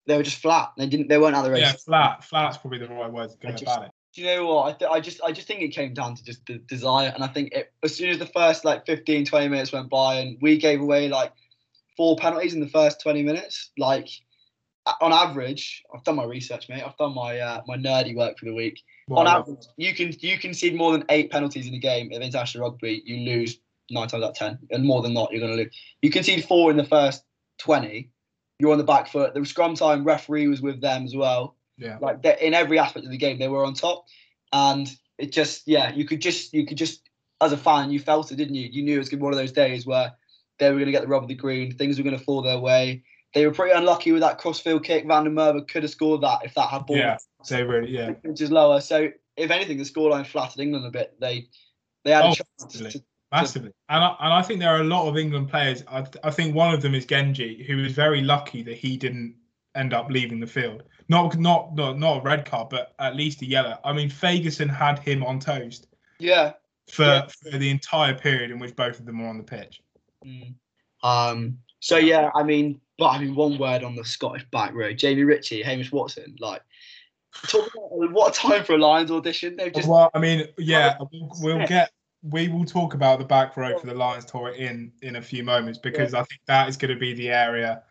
[0.08, 0.72] They were just flat.
[0.78, 1.10] They didn't.
[1.10, 1.62] They weren't at the race.
[1.62, 2.24] Yeah, flat.
[2.24, 3.92] Flat's probably the right word to go about it.
[4.14, 4.64] Do you know what?
[4.68, 7.24] I, th- I just I just think it came down to just the desire, and
[7.24, 10.38] I think it, as soon as the first like 15, 20 minutes went by, and
[10.42, 11.34] we gave away like
[11.98, 14.08] four penalties in the first 20 minutes, like
[15.02, 16.84] on average, I've done my research, mate.
[16.86, 18.82] I've done my uh, my nerdy work for the week.
[19.12, 22.70] on average, you can you concede more than eight penalties in a game of international
[22.70, 25.64] rugby, you lose nine times out of ten, and more than not, you're going to
[25.64, 25.76] lose.
[26.02, 27.24] You concede four in the first
[27.60, 28.10] 20,
[28.60, 29.34] you're on the back foot.
[29.34, 31.98] The scrum time referee was with them as well yeah.
[32.02, 34.06] like they- in every aspect of the game they were on top
[34.54, 37.02] and it just yeah you could just you could just
[37.42, 39.52] as a fan you felt it didn't you you knew it was one of those
[39.52, 40.14] days where
[40.60, 42.42] they were going to get the rub of the green things were going to fall
[42.42, 45.92] their way they were pretty unlucky with that crossfield kick van der Merwe could have
[45.92, 47.18] scored that if that had ball Yeah.
[47.50, 48.12] They really, yeah.
[48.24, 51.48] which is lower so if anything the scoreline flattered England a bit they
[52.04, 53.72] they had Oh, a chance to, Massively.
[53.90, 55.84] And I, and I think there are a lot of England players.
[55.88, 59.36] I, I think one of them is Genge, who was very lucky that he didn't
[59.76, 60.84] end up leaving the field.
[61.10, 63.78] Not not not, not a red card, but at least a yellow.
[63.84, 65.88] I mean, Fagerson had him on toast
[66.20, 66.54] yeah
[66.90, 67.28] for, Yeah.
[67.28, 69.82] for the entire period in which both of them were on the pitch.
[70.26, 70.56] Mm.
[71.04, 71.60] Um.
[71.80, 75.24] So yeah, I mean, but I mean, one word on the Scottish back row: Jamie
[75.24, 76.36] Ritchie, Hamish Watson.
[76.40, 76.62] Like,
[77.48, 79.56] talk about what a time for a Lions audition.
[79.56, 81.92] They've just well, I mean, yeah, we'll, we'll get
[82.32, 85.44] we will talk about the back row for the Lions tour in in a few
[85.44, 87.84] moments because I think that is going to be the area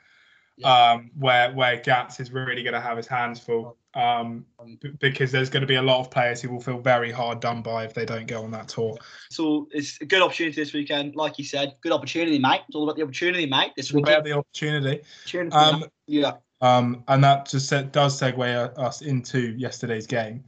[0.57, 0.93] Yeah.
[0.93, 3.77] um, where where Gats is really going to have his hands full.
[3.97, 4.45] Um,
[4.81, 7.39] b- because there's going to be a lot of players who will feel very hard
[7.39, 8.99] done by if they don't go on that tour.
[9.31, 11.15] so it's a good opportunity this weekend.
[11.15, 12.63] Like you said, good opportunity, mate.
[12.67, 13.71] It's all about the opportunity, mate.
[13.77, 14.17] This weekend.
[14.17, 15.01] get the opportunity.
[15.23, 20.43] Opportunity, Um, yeah, um, and that just does segue us into yesterday's game.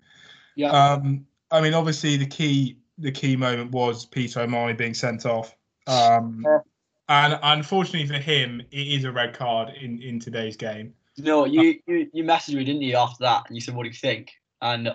[0.56, 5.26] yeah, Um, I mean, obviously the key the key moment was Peter O'Mahony being sent
[5.26, 5.54] off.
[5.86, 6.58] Um, Yeah.
[7.08, 10.94] and unfortunately for him, it is a red card in, in today's game.
[11.16, 13.44] you know, you, you you messaged me, didn't you, after that?
[13.46, 14.92] And you said, "What do you think?" And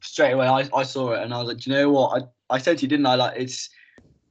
[0.00, 2.54] straight away, I, I saw it, and I was like, "Do you know what?" I,
[2.54, 3.14] I said to you, didn't I?
[3.16, 3.68] Like, it's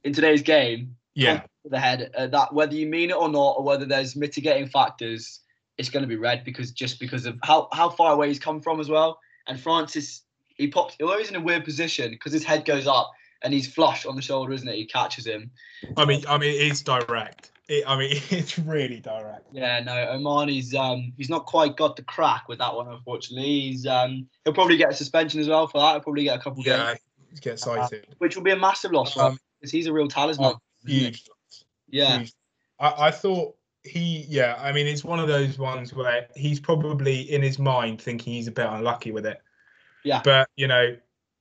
[0.04, 3.62] in today's game, Yeah, the head uh, that whether you mean it or not, or
[3.62, 5.40] whether there's mitigating factors,
[5.78, 8.60] it's going to be red because just because of how how far away he's come
[8.60, 9.18] from as well.
[9.46, 10.22] And Francis,
[10.60, 13.10] he pops, he's in a weird position because his head goes up
[13.42, 14.74] and he's flush on the shoulder, isn't it?
[14.76, 15.50] He catches him.
[15.96, 17.50] I mean, I mean, it's direct.
[17.68, 19.46] It, I mean, it's really direct.
[19.52, 23.48] Yeah, no, O'Mahony's um he's not quite got the crack with that one, unfortunately.
[23.48, 25.92] He's um he'll probably get a suspension as well for that.
[25.92, 26.94] He'll probably get a couple Yeah,
[27.30, 28.06] games, get cited.
[28.18, 30.54] which will be a massive loss for Um, him because he's a real talisman.
[30.86, 31.24] isn't huge.
[31.88, 32.32] Yeah, huge.
[32.78, 37.22] I, I thought he, yeah, I mean, it's one of those ones where he's probably
[37.32, 39.40] in his mind thinking he's a bit unlucky with it.
[40.04, 40.20] Yeah.
[40.24, 40.96] But, you know,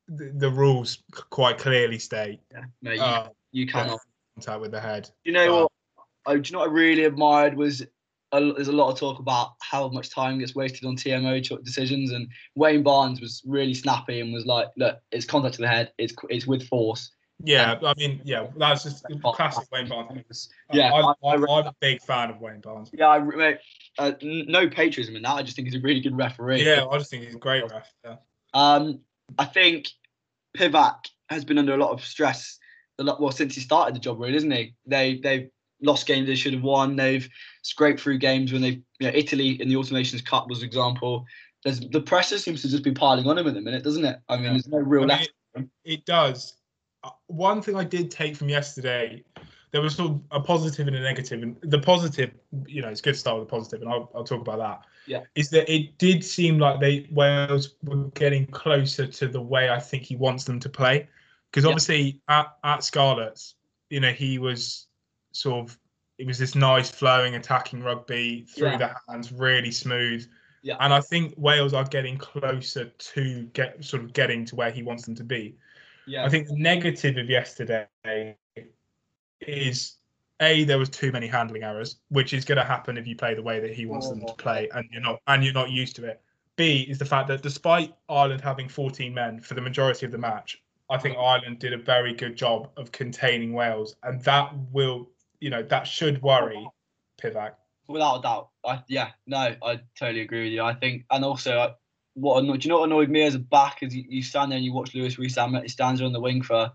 [0.08, 4.00] the, the rules quite clearly state yeah, no, you, uh, you cannot.
[4.36, 5.10] contact with the head.
[5.24, 5.72] You know Uh, what?
[6.26, 7.86] I, do you know what I really admired was
[8.32, 12.12] a, there's a lot of talk about how much time gets wasted on TMO decisions,
[12.12, 15.92] and Wayne Barnes was really snappy and was like, "Look, it's contact to the head.
[15.98, 17.12] It's it's with force."
[17.44, 20.50] Yeah, I mean, yeah, that's just classic Wayne Barnes.
[20.74, 22.90] Yeah, I, I'm a big fan of Wayne Barnes.
[22.92, 23.58] Yeah, I,
[23.98, 25.36] uh, no patriotism in that.
[25.36, 26.66] I just think he's a really good referee.
[26.66, 27.92] Yeah, I just think he's a great ref.
[28.04, 28.16] Yeah.
[28.54, 29.00] Um,
[29.38, 29.90] I think
[30.58, 32.58] Pivac has been under a lot of stress.
[32.98, 34.74] A lot, well, since he started the job, really, isn't he?
[34.86, 35.50] They they've
[35.82, 36.96] lost games they should have won.
[36.96, 37.28] They've
[37.62, 40.66] scraped through games when they, you know, Italy in the Autumn Nations Cup was an
[40.66, 41.26] example.
[41.64, 44.20] There's the pressure seems to just be piling on him at the minute, doesn't it?
[44.28, 44.52] I mean, Yeah.
[44.52, 45.32] there's no real I mean, left.
[45.56, 46.56] it, it does.
[47.04, 49.24] Uh, One thing I did take from yesterday,
[49.72, 52.32] there was sort of a positive and a negative, and the positive,
[52.66, 54.86] you know, it's good to start with the positive, and I'll, I'll talk about that.
[55.06, 55.22] Yeah.
[55.36, 59.80] is that it did seem like they Wales were getting closer to the way I
[59.80, 61.08] think he wants them to play,
[61.52, 61.70] because Yeah.
[61.70, 63.56] obviously at at Scarlets,
[63.90, 64.88] you know, he was
[65.32, 65.80] sort of
[66.18, 68.78] it was this nice flowing attacking rugby through Yeah.
[68.78, 70.28] the hands, really smooth.
[70.62, 70.76] Yeah.
[70.82, 74.84] And I think Wales are getting closer to get sort of getting to where he
[74.84, 75.56] wants them to be.
[76.06, 77.88] Yeah, I think the negative of yesterday
[79.42, 79.96] is
[80.42, 83.34] a there was too many handling errors, which is going to happen if you play
[83.34, 85.96] the way that he wants them to play, and you're not and you're not used
[85.98, 86.22] to it.
[86.56, 90.18] B is the fact that despite Ireland having 14 men for the majority of the
[90.18, 95.10] match, I think Ireland did a very good job of containing Wales, and that will
[95.40, 96.68] you know that should worry
[97.22, 97.54] Pivac.
[97.88, 98.50] without a doubt.
[98.66, 100.64] I yeah, no, I totally agree with you.
[100.64, 101.74] I think, and also, uh,
[102.14, 104.52] what annoyed, do you know what annoyed me as a back is you, you stand
[104.52, 106.72] there and you watch Lewis Rees He stands there on the wing for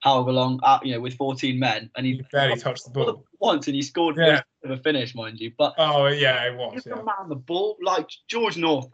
[0.00, 3.24] however long, uh, you know, with 14 men, and he He barely touched the ball.
[3.38, 4.42] once, and he scored Yeah.
[4.62, 5.52] for a finish, mind you.
[5.56, 6.82] But Oh yeah, it was.
[6.86, 6.96] Yeah.
[6.96, 7.76] man the ball.
[7.82, 8.88] Like George North,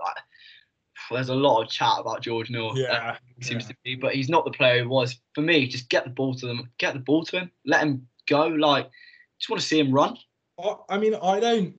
[1.11, 2.77] there's a lot of chat about George North.
[2.77, 3.69] Yeah, he seems yeah.
[3.71, 5.19] to be, but he's not the player he was.
[5.35, 8.07] For me, just get the ball to them, get the ball to him, let him
[8.27, 8.47] go.
[8.47, 8.91] Like,
[9.39, 10.17] just want to see him run.
[10.63, 11.77] I, I mean, I don't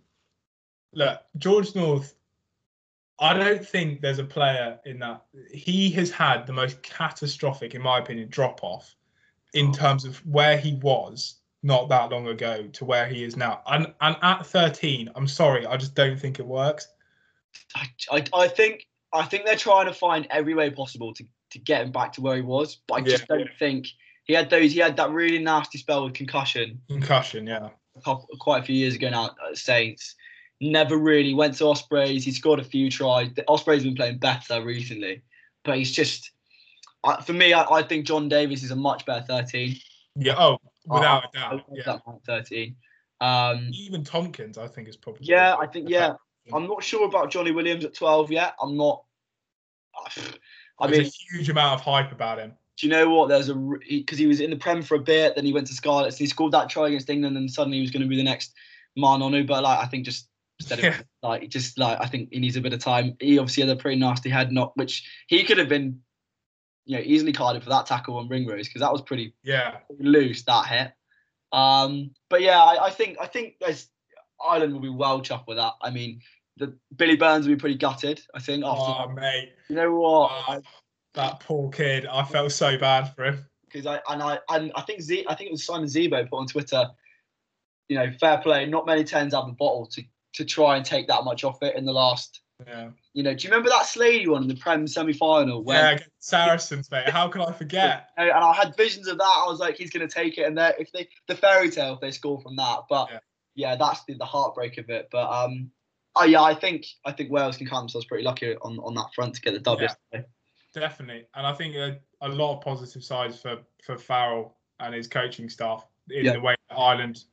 [0.93, 2.13] look George North.
[3.19, 5.25] I don't think there's a player in that.
[5.51, 8.95] He has had the most catastrophic, in my opinion, drop off
[9.57, 13.61] in terms of where he was not that long ago to where he is now.
[13.67, 16.87] And and at 13, I'm sorry, I just don't think it works.
[17.75, 21.59] I, I, I think I think they're trying to find every way possible to, to
[21.59, 23.37] get him back to where he was, but I just Yeah.
[23.37, 23.87] don't think
[24.25, 24.73] he had those.
[24.73, 27.69] He had that really nasty spell with concussion Concussion, yeah.
[27.95, 30.15] a couple, quite a few years ago now at Saints.
[30.59, 32.23] Never really went to Ospreys.
[32.25, 33.31] He scored a few tries.
[33.33, 35.21] The Ospreys have been playing better recently,
[35.63, 36.31] but he's just
[37.03, 37.53] I for me.
[37.53, 39.75] I, I think John Davies is a much better 13.
[40.15, 40.35] Yeah.
[40.37, 41.63] Oh, without a I- I doubt.
[41.71, 41.83] Yeah.
[41.85, 42.75] that 13.
[43.19, 45.25] Um, Even Tompkins, I think, is probably.
[45.25, 46.13] yeah, I think yeah.
[46.53, 48.53] I'm not sure about Johnny Williams at 12 yet.
[48.61, 49.03] I'm not.
[50.79, 52.53] I There's mean, a huge amount of hype about him.
[52.77, 53.29] do you know what?
[53.29, 53.55] There's a
[53.89, 56.19] because he was in the Prem for a bit, then he went to Scarlets, and
[56.19, 58.53] he scored that try against England, and suddenly he was going to be the next
[58.95, 59.43] Manu.
[59.43, 60.29] But like, I think just
[60.59, 61.01] instead of Yeah.
[61.23, 63.17] like just like I think he needs a bit of time.
[63.19, 66.01] He obviously had a pretty nasty head knock, which he could have been,
[66.87, 69.79] you know, easily carded for that tackle on Ringrose because that was pretty Yeah.
[69.99, 70.91] loose that hit.
[71.51, 73.89] Um, but yeah, I, I think I think there's
[74.43, 75.73] Ireland will be well chuffed with that.
[75.81, 76.21] I mean,
[76.57, 78.21] the Billy Burns will be pretty gutted.
[78.33, 79.51] I think after Oh, mate.
[79.69, 80.61] you know what, Oh,
[81.13, 82.05] that poor kid.
[82.05, 83.45] I felt so bad for him.
[83.65, 86.37] because I and I and I think Z I think it was Simon Zebo put
[86.37, 86.87] on Twitter.
[87.89, 88.65] You know, fair play.
[88.65, 90.03] Not many tens have the bottle to
[90.35, 92.41] to try and take that much off it in the last.
[92.65, 92.89] Yeah.
[93.13, 95.63] You know, do you remember that Slady one in the Prem semi final?
[95.67, 97.09] Yeah, Saracens, mate.
[97.09, 98.09] How can I forget?
[98.17, 99.23] and I had visions of that.
[99.23, 101.93] I was like, he's going to take it, and there, if they the fairy tale,
[101.93, 103.19] if they score from that, but Yeah.
[103.55, 105.09] yeah, that's the, the heartbreak of it.
[105.11, 105.69] But um,
[106.15, 109.13] oh yeah, I think I think Wales can count themselves pretty lucky on on that
[109.13, 110.21] front to get the dub Yeah.
[110.73, 111.25] Definitely.
[111.35, 115.49] And I think a, a lot of positive sides for, for Farrell and his coaching
[115.49, 116.33] staff in Yeah.
[116.33, 117.23] the way that Ireland,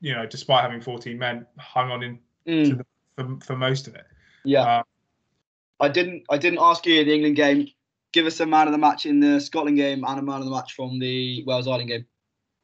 [0.00, 3.94] you know, despite having 14 men, hung on in Mm, the- for, for most of
[3.94, 4.04] it.
[4.44, 4.82] Yeah, Uh,
[5.80, 7.68] I didn't I didn't ask you in the England game.
[8.12, 10.44] Give us a man of the match in the Scotland game and a man of
[10.44, 12.06] the match from the Wales Ireland game.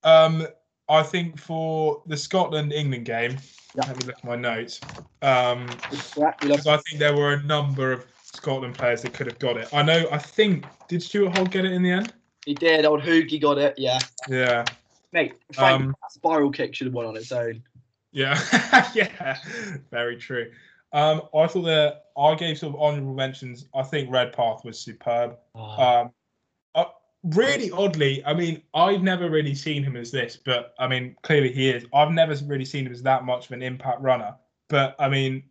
[0.05, 0.47] Um,
[0.89, 3.37] I think for the Scotland England game,
[3.75, 3.87] Yeah.
[3.87, 4.81] let me look at my notes.
[5.23, 5.69] Um,
[6.13, 6.41] Correct.
[6.43, 9.69] Because I think there were a number of Scotland players that could have got it.
[9.73, 10.07] I know.
[10.13, 12.13] I think did Stuart Hogg get it in the end?
[12.45, 12.85] He did.
[12.85, 13.75] Old Hoggy got it.
[13.79, 14.65] Yeah, Yeah.
[15.13, 15.35] mate.
[15.53, 17.63] Frank, Um, spiral kick should have won on its own.
[18.13, 18.39] Yeah.
[18.95, 19.39] yeah.
[19.91, 20.51] Very true.
[20.93, 23.67] Um, I thought that I gave sort of honourable mentions.
[23.75, 25.37] I think Redpath was superb.
[25.55, 26.13] Um,
[26.75, 26.85] uh,
[27.23, 31.53] really oddly, I mean, I've never really seen him as this, but I mean, clearly
[31.53, 31.85] he is.
[31.95, 34.35] I've never really seen him as that much of an impact runner.
[34.69, 35.45] But I mean,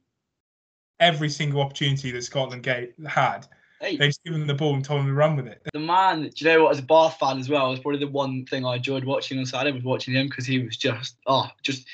[0.99, 3.47] every single opportunity that Scotland gave, had,
[3.79, 5.61] hey, they just given him the ball and told him to run with it.
[5.73, 6.71] the man, do you know what?
[6.71, 9.45] As a Bath fan as well, was probably the one thing I enjoyed watching on
[9.45, 11.87] Saturday was watching him because he was just oh, just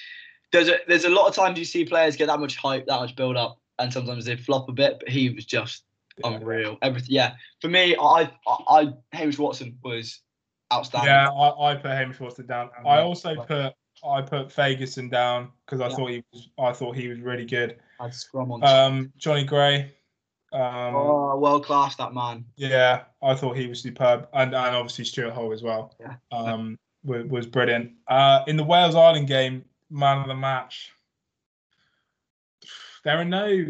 [0.53, 3.01] there's a there's a lot of times you see players get that much hype, that
[3.01, 4.99] much build up, and sometimes they flop a bit.
[4.99, 5.83] But he was just
[6.23, 6.77] unreal.
[6.81, 7.33] Everything, yeah.
[7.59, 10.21] For me, I I, I Hamish Watson was
[10.71, 11.09] outstanding.
[11.09, 12.69] Yeah, I, I put Hamish Watson down.
[12.85, 13.73] I also put
[14.07, 15.95] I put Fagerson down because I Yeah.
[15.95, 17.77] thought he was I thought he was really good.
[17.99, 18.63] Had scrum on.
[18.63, 19.91] Um, Johnny Gray.
[20.51, 22.45] Um, oh, world class that man.
[22.57, 25.95] Yeah, I thought he was superb, and and obviously Stuart Hall as well.
[25.99, 26.15] Yeah.
[26.31, 27.93] Um, was, was brilliant.
[28.07, 30.91] Uh, in the Wales Ireland game, man of the match.
[33.05, 33.67] There are no,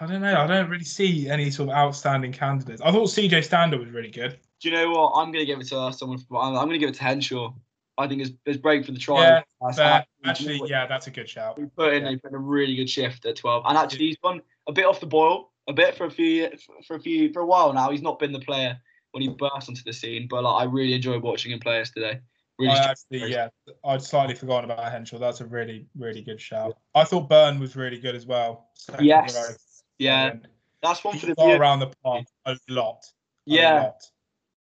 [0.00, 0.40] I don't know.
[0.40, 2.80] I don't really see any sort of outstanding candidates.
[2.82, 4.38] I thought CJ Stander was really good.
[4.60, 5.12] Do you know what?
[5.16, 6.18] I'm going to give it to someone.
[6.30, 7.52] I'm, I'm going to give it to Henshaw.
[7.98, 9.42] I think his, his break for the trial.
[9.60, 11.58] Yeah, But actually, yeah, that's a good shout.
[11.58, 12.10] He put in, Yeah.
[12.10, 14.86] he put in a really good shift at 12, and actually he's gone a bit
[14.86, 16.48] off the boil, a bit for a few,
[16.86, 17.90] for a few, for a while now.
[17.90, 18.78] He's not been the player
[19.10, 22.20] when he burst onto the scene, but like, I really enjoyed watching him play yesterday.
[22.58, 23.48] Really, I actually, yeah,
[23.84, 25.18] I'd slightly forgotten about Henshaw.
[25.18, 26.76] That's a really, really good shout.
[26.94, 28.68] I thought Beirne was really good as well.
[28.74, 29.34] Second Yes.
[29.34, 29.54] row.
[29.98, 30.48] yeah, And
[30.82, 31.58] that's one He for the viewers.
[31.58, 33.04] around the park a lot.
[33.04, 33.10] a
[33.46, 34.02] Yeah, lot.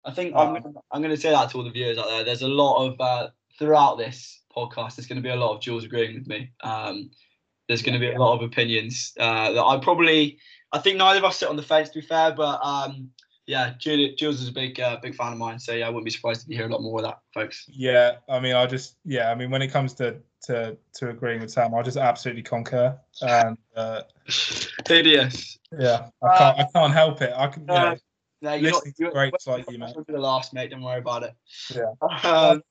[0.05, 2.23] I think Um, I'm, I'm going to say that to all the viewers out there.
[2.23, 4.95] There's a lot of uh, throughout this podcast.
[4.95, 6.51] There's going to be a lot of Jools agreeing with me.
[6.61, 7.09] Um,
[7.67, 10.39] there's going to be a lot of opinions uh, that I probably.
[10.71, 13.09] I think neither of us sit on the fence, to be fair, but um,
[13.47, 15.57] yeah, Jools, Jools is a big, uh, big fan of mine.
[15.57, 17.65] So yeah, I wouldn't be surprised if you hear a lot more of that, folks.
[17.69, 21.39] Yeah, I mean, I just yeah, I mean, when it comes to to to agreeing
[21.41, 24.01] with Sam, I just absolutely concur, and uh,
[24.87, 25.57] Hideous.
[25.77, 27.33] yeah, I can't I can't help it.
[27.35, 27.97] I can, you Uh, know,
[28.41, 29.93] No, you're not, listening to you're, greats like you, mate.
[29.95, 30.69] You're the last, mate.
[30.71, 31.33] Don't worry about it.
[31.73, 32.29] Yeah.
[32.29, 32.61] Um,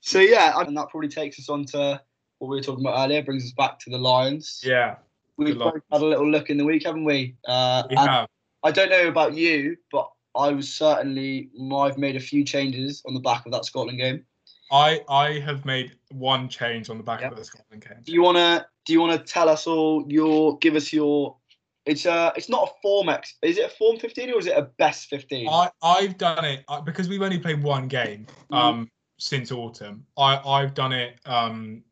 [0.00, 2.00] so yeah, and that probably takes us on to
[2.38, 3.22] what we were talking about earlier.
[3.22, 4.60] Brings us back to the Lions.
[4.64, 4.96] Yeah,
[5.36, 7.36] We've both had a little look in the week, haven't we?
[7.46, 8.28] Uh, we have.
[8.62, 13.14] I don't know about you, but I was certainly I've made a few changes on
[13.14, 14.24] the back of that Scotland game.
[14.70, 17.32] I I have made one change on the back Yep.
[17.32, 17.98] of the Scotland game.
[18.02, 21.36] Do you wanna do you wanna tell us all your give us your
[21.84, 24.58] it's a it's not a form X is it a form 15 or is it
[24.58, 25.48] a best 15?
[25.48, 28.56] I I've done it uh, because we've only played one game Mhm.
[28.56, 30.04] um since autumn.
[30.18, 31.82] I I've done it um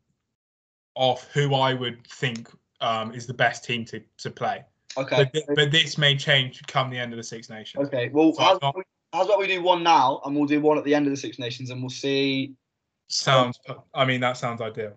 [0.94, 4.64] off who I would think um is the best team to to play.
[4.96, 5.30] Okay.
[5.32, 7.86] But, but this may change come the end of the Six Nations.
[7.86, 8.10] Okay.
[8.12, 8.82] Well So how's, I've we,
[9.12, 11.16] how's about we do one now and we'll do one at the end of the
[11.16, 12.54] Six Nations and we'll see
[13.08, 13.60] Sounds.
[13.92, 14.94] I mean, that sounds ideal.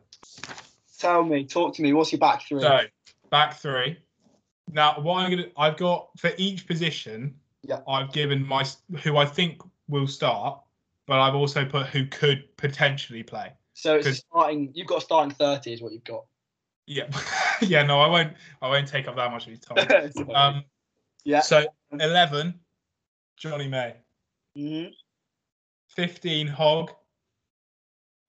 [0.97, 2.61] tell me, talk to me, what's your back three?
[2.61, 2.81] So
[3.29, 3.97] back three.
[4.71, 7.35] Now, what I'm gonna, I've got for each position.
[7.63, 7.79] Yeah.
[7.87, 8.65] I've given my
[9.03, 10.61] who I think will start,
[11.05, 13.51] but I've also put who could potentially play.
[13.73, 16.25] So it's starting you've got a starting 30 is what you've got.
[16.87, 17.07] Yeah,
[17.61, 17.83] yeah.
[17.83, 18.33] No, I won't.
[18.61, 20.11] I won't take up that much of your time.
[20.33, 20.63] Um.
[21.23, 21.41] yeah.
[21.41, 22.59] So eleven,
[23.37, 23.93] Johnny May.
[24.57, 24.91] Mhm.
[25.89, 26.91] Fifteen, Hogg.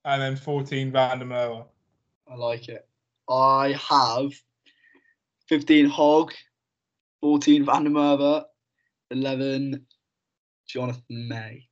[0.05, 1.65] And then fourteen, Van der Merwe.
[2.31, 2.87] I like it.
[3.29, 4.33] I have
[5.49, 6.33] 15 Hogg,
[7.21, 8.45] 14 Van der Merwe,
[9.11, 9.87] 11
[10.67, 11.69] Jonathan May.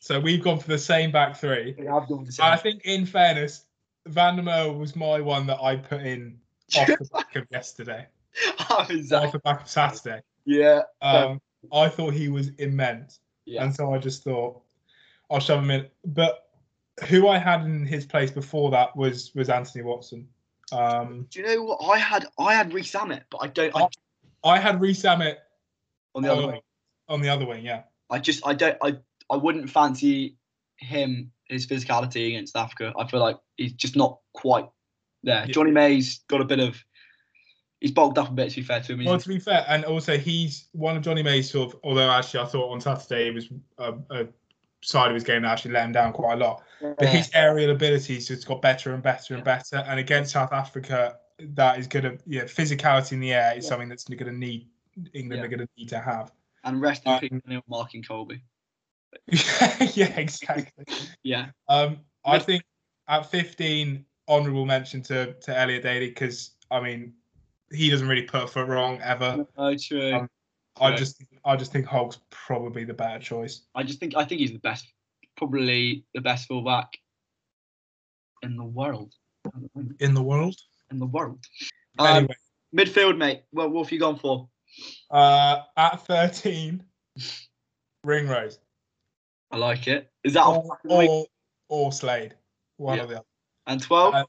[0.00, 1.74] So we've gone for the same back three.
[1.80, 3.64] I've gone for the I think, in fairness,
[4.08, 6.38] Van der Merwe was my one that I put in
[6.76, 8.06] off the back of yesterday,
[8.70, 9.30] off exactly.
[9.32, 10.20] the back of Saturday.
[10.44, 10.82] Yeah.
[11.02, 11.40] Um,
[11.72, 13.64] I thought he was immense, Yeah.
[13.64, 14.60] and so I just thought
[15.30, 15.86] I'll shove him in.
[16.06, 16.48] But
[17.08, 20.28] who I had in his place before that was was Anthony Watson.
[20.72, 22.26] Um, Do you know what I had?
[22.38, 23.74] I had Rees-Zammit, but I don't.
[23.74, 23.88] I,
[24.44, 25.36] I had Rees-Zammit
[26.14, 26.62] on the other on, way,
[27.08, 27.64] on the other wing.
[27.64, 28.96] Yeah, I just I don't I
[29.30, 30.36] I wouldn't fancy
[30.76, 32.92] him his physicality against Africa.
[32.98, 34.68] I feel like he's just not quite
[35.22, 35.44] there.
[35.46, 35.52] Yeah.
[35.52, 36.82] Johnny May's got a bit of.
[37.80, 38.50] He's bulked up a bit.
[38.50, 41.22] To be fair to him, Well, to be fair, and also he's one of Johnny
[41.22, 41.80] May's sort of.
[41.84, 44.26] Although actually, I thought on Saturday it was a, a
[44.82, 46.62] side of his game that actually let him down quite a lot.
[46.80, 49.76] But his aerial abilities just got better and better and better.
[49.76, 53.68] And against South Africa, that is going to yeah, physicality in the air is Yeah.
[53.68, 54.68] something that's going to need
[55.14, 55.46] England Yeah.
[55.46, 56.32] are going to need to have.
[56.64, 58.40] and rest in Uh, peace, Neil Marking Kolbe.
[59.28, 60.84] yeah, exactly.
[61.22, 61.46] Yeah.
[61.68, 62.62] Um, I think
[63.08, 67.14] at 15, honourable mention to to Elliot Daly because I mean
[67.72, 69.46] he doesn't really put a foot wrong ever.
[69.56, 70.14] Oh, true.
[70.14, 70.28] Um,
[70.80, 73.62] I just I just think Hulk's probably the better choice.
[73.74, 74.86] I just think I think he's the best,
[75.36, 76.98] probably the best fullback
[78.42, 79.14] in the world.
[80.00, 80.56] In the world.
[80.90, 81.44] In the world.
[81.98, 82.36] Um, Anyway,
[82.76, 83.42] midfield, mate.
[83.52, 84.48] Well, what have you gone for?
[85.10, 86.82] uh, at 13,
[88.04, 88.58] Ringrose.
[89.50, 90.10] I like it.
[90.24, 91.10] Is that or, off the week?
[91.10, 91.26] or,
[91.68, 92.34] or Slade,
[92.76, 93.04] one Yeah.
[93.04, 93.24] or the other.
[93.66, 94.14] and twelve?
[94.14, 94.24] uh,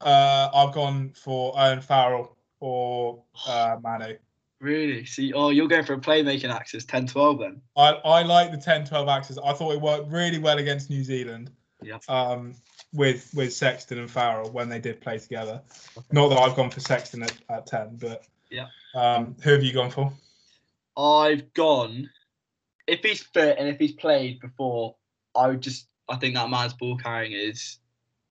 [0.00, 4.16] Uh, I've gone for Owen Farrell or uh, Manu.
[4.60, 5.04] really?
[5.04, 7.60] See, oh, you're going for a playmaking axis, 10-12 then.
[7.76, 9.38] I, I like the 10-12 axis.
[9.44, 11.50] I thought it worked really well against New Zealand.
[11.82, 11.98] Yeah.
[12.08, 12.54] Um,
[12.94, 15.60] with with Sexton and Farrell when they did play together.
[16.10, 18.66] Not that I've gone for Sexton at, at 10, but Yeah.
[18.94, 20.12] Um, who have you gone for?
[20.96, 22.08] I've gone.
[22.88, 24.96] If he's fit and if he's played before,
[25.36, 25.86] I would just.
[26.08, 27.78] I think that man's ball carrying is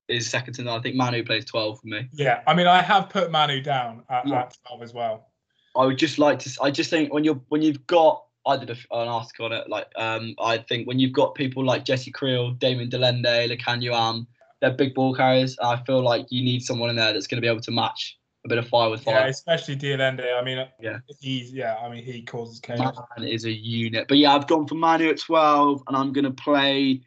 [0.09, 0.79] is second to none.
[0.79, 2.09] I think Manu plays twelve for me.
[2.13, 4.39] Yeah, I mean I have put Manu down at, Yeah.
[4.39, 5.27] at 12 as well.
[5.75, 6.49] I would just like to.
[6.61, 8.23] I just think when you're when you've got.
[8.47, 9.67] I did a, an article on it.
[9.69, 14.25] Like, um, I think when you've got people like Jesse Kriel, Damon Delende, Lukhanyo Am,
[14.61, 15.57] they're big ball carriers.
[15.61, 18.16] I feel like you need someone in there that's going to be able to match
[18.47, 19.15] a bit of fire with fire.
[19.15, 20.23] Yeah, especially de Allende.
[20.39, 20.99] I mean, Yeah.
[21.19, 21.75] he's yeah.
[21.75, 22.97] I mean, he causes chaos.
[23.17, 24.07] Man is a unit.
[24.07, 27.01] But yeah, I've gone for Manu at 12, and I'm to play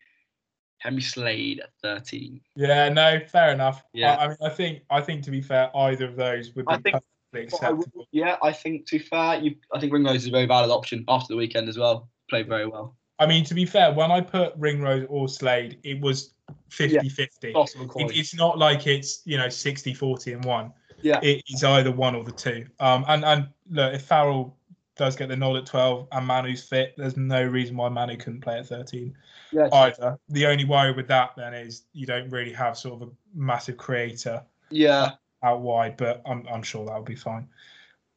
[0.78, 2.40] Henry Slade at 13.
[2.56, 3.82] Yeah, no, fair enough.
[3.92, 4.14] Yeah.
[4.16, 6.72] I, I mean, I think I think to be fair, either of those would be
[6.72, 8.06] I think- perfectly But I acceptable.
[8.12, 11.04] yeah, I think to be fair, you, I think Ringrose is a very valid option
[11.08, 12.08] after the weekend as well.
[12.28, 12.96] Played very well.
[13.18, 16.32] I mean, to be fair, when I put Ringrose or Slade, it was
[16.70, 17.52] 50-50.
[17.52, 20.72] Possible It, it's not like it's you know 60-40 and one.
[21.02, 21.20] Yeah.
[21.22, 22.66] It is either one or the two.
[22.78, 24.56] Um, and and look, if Farrell
[24.96, 28.40] does get the nod at twelve and Manu's fit, there's no reason why Manu couldn't
[28.40, 29.16] play at thirteen
[29.52, 30.18] yeah, either.
[30.28, 33.76] The only worry with that then is you don't really have sort of a massive
[33.76, 35.12] creator yeah.
[35.42, 37.48] out wide, but I'm I'm sure that'll be fine.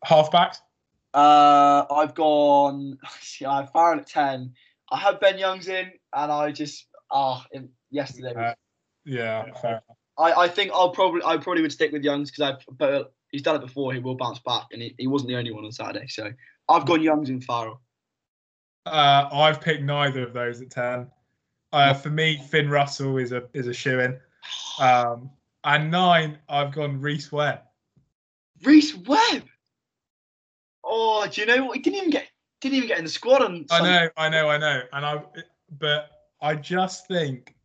[0.06, 0.58] Halfbacks.
[1.14, 2.98] Uh, I've gone.
[3.22, 4.54] See, I have Farrell at 10.
[4.92, 8.34] I have Ben Youngs in, and I just ah in yesterday.
[8.34, 8.54] Uh,
[9.06, 9.98] yeah, fair enough.
[10.18, 13.42] I, I think I'll probably I probably would stick with Youngs because I've but he's
[13.42, 13.94] done it before.
[13.94, 16.08] He will bounce back, and he, he wasn't the only one on Saturday.
[16.08, 16.32] So
[16.70, 17.82] I've gone Youngs and Farrell.
[18.86, 21.08] Uh, I've picked neither of those at ten.
[21.72, 24.20] Uh, for me, Finn Russell is a is a shoe in.
[24.80, 25.32] Um,
[25.64, 27.62] and nine, I've gone Rhys Webb.
[28.64, 29.44] Rhys Webb.
[30.84, 31.78] Oh, do you know what?
[31.78, 32.28] He didn't even get
[32.62, 33.42] didn't even get in the squad.
[33.42, 35.22] On I know, I know, I know, and I,
[35.80, 36.12] but
[36.42, 37.56] I just think,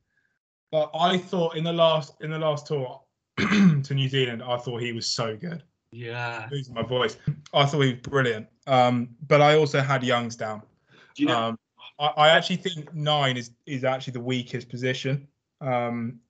[0.71, 3.01] but I thought in the last in the last tour
[3.39, 5.63] to New Zealand, I thought he was so good.
[5.91, 6.47] Yeah.
[6.51, 7.17] Losing my voice,
[7.55, 8.47] I thought he was brilliant.
[8.67, 10.63] Um, but I also had Youngs down.
[11.15, 11.39] Do you know?
[11.39, 11.59] Um,
[11.99, 15.27] I, I actually think nine is is actually the weakest position.
[15.61, 16.21] Um,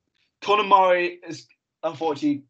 [0.43, 1.47] Conor Murray is
[1.82, 2.45] unfortunately.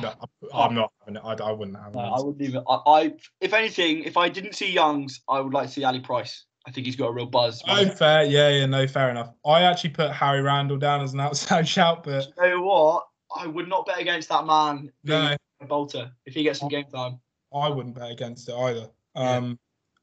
[0.00, 0.12] no,
[0.52, 1.22] I'm not having it.
[1.24, 2.00] I, I wouldn't have No.
[2.00, 2.62] I wouldn't even.
[2.68, 6.00] I, I, if anything, if I didn't see Youngs, I would like to see Ali
[6.00, 6.44] Price.
[6.66, 7.62] I think he's got a real buzz.
[7.68, 8.24] Oh, fair.
[8.24, 9.32] Yeah, yeah, no, fair enough.
[9.44, 13.06] I actually put Harry Randall down as an outside shout, but you know what?
[13.36, 14.90] I would not bet against that man.
[15.04, 15.36] no,
[15.68, 17.20] bolter if he gets some game time.
[17.54, 18.88] I wouldn't bet against it either.
[19.14, 19.58] Um,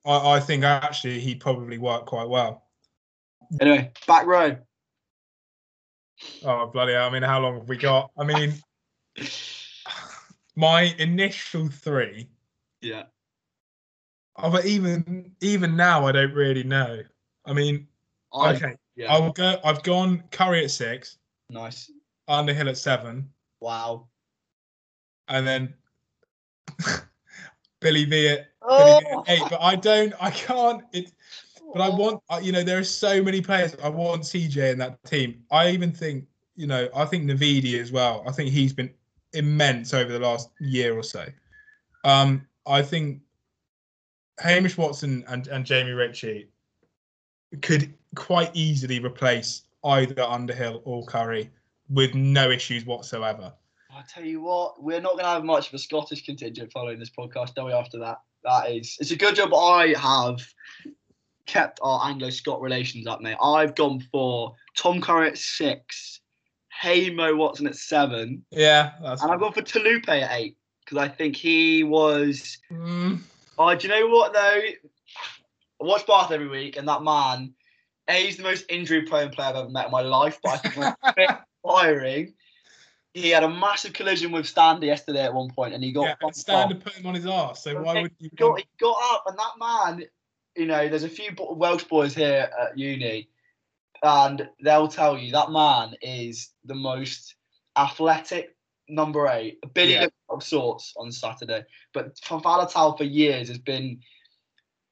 [0.06, 2.64] I, I think actually he probably worked quite well.
[3.62, 4.58] Anyway, back row.
[6.44, 6.94] Oh bloody!
[6.94, 8.12] hell, I mean, how long have we got?
[8.18, 8.54] I mean,
[10.56, 12.30] my initial three.
[12.82, 13.04] Yeah.
[14.38, 17.02] Oh, but even even now, I don't really know.
[17.46, 17.88] I mean,
[18.34, 19.14] I, okay, Yeah.
[19.14, 19.60] I'll go.
[19.64, 21.18] I've gone Curry at six,
[21.50, 21.92] Nice.
[22.28, 23.30] Underhill at seven,
[23.60, 24.08] Wow.
[25.28, 25.74] and then
[27.80, 29.00] Billy V at, Oh!
[29.00, 29.50] Billy V at eight.
[29.50, 30.14] But I don't.
[30.20, 30.84] I can't.
[30.94, 31.12] It.
[31.74, 32.22] But I want.
[32.42, 33.76] You know, there are so many players.
[33.84, 35.44] I want CJ in that team.
[35.52, 36.26] I even think.
[36.56, 38.24] You know, I think Navidi as well.
[38.28, 38.92] I think he's been
[39.34, 41.26] immense over the last year or so.
[42.04, 43.22] Um, I think
[44.40, 46.50] Hamish Watson and, and Jamie Ritchie
[47.62, 51.50] could quite easily replace either Underhill or Curry
[51.90, 53.54] with no issues whatsoever.
[53.92, 56.98] I tell you what, we're not going to have much of a Scottish contingent following
[56.98, 57.74] this podcast, are we?
[57.74, 60.40] After that, that is, it's a good job I have
[61.46, 63.38] kept our Anglo-Scot relations up, mate.
[63.44, 66.22] I've gone for Tom Curry at six,
[66.70, 69.22] Hamo Watson at seven, Yeah, that's.
[69.22, 72.58] and I've gone for Taulupe at eight because I think he was.
[72.72, 73.20] Mm,
[73.58, 74.40] Oh, do you know what though?
[74.40, 77.54] I watch Bath every week, and that man,
[78.08, 80.96] A, he's the most injury-prone player I've ever met in my life, but I think
[81.18, 81.28] he's
[81.64, 82.34] firing.
[83.14, 86.16] He had a massive collision with Standy yesterday at one point, and he got yeah,
[86.22, 87.64] and stand to put him on his arse.
[87.64, 88.30] So why would you?
[88.32, 90.06] He got, he got up, and that man,
[90.56, 93.30] you know, there's a few Welsh boys here at uni,
[94.02, 97.36] and they'll tell you that man is the most
[97.76, 98.53] athletic
[98.88, 99.60] number eight.
[99.74, 100.08] Billy Yeah.
[100.30, 101.64] of sorts on Saturday,
[101.94, 104.00] but for Faletau for years has been.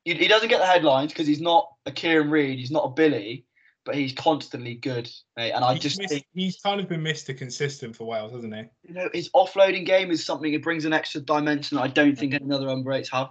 [0.06, 2.90] He, he doesn't get the headlines because he's not a Kieran Read, he's not a
[2.90, 3.46] Billy,
[3.86, 5.52] but he's constantly good, mate.
[5.52, 7.38] And I he's, just missed- think he's kind of been Mr.
[7.38, 8.64] Consistent for Wales, hasn't he?
[8.88, 10.54] you know his offloading game is something.
[10.54, 13.30] It brings an extra dimension I don't think any other number eights have.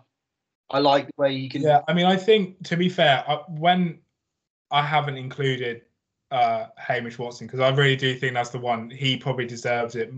[0.71, 1.63] I like the way he can.
[1.63, 3.99] Yeah, I mean, I think to be fair, I, when
[4.71, 5.83] I haven't included
[6.31, 10.13] uh, Hamish Watson because I really do think that's the one he probably deserves it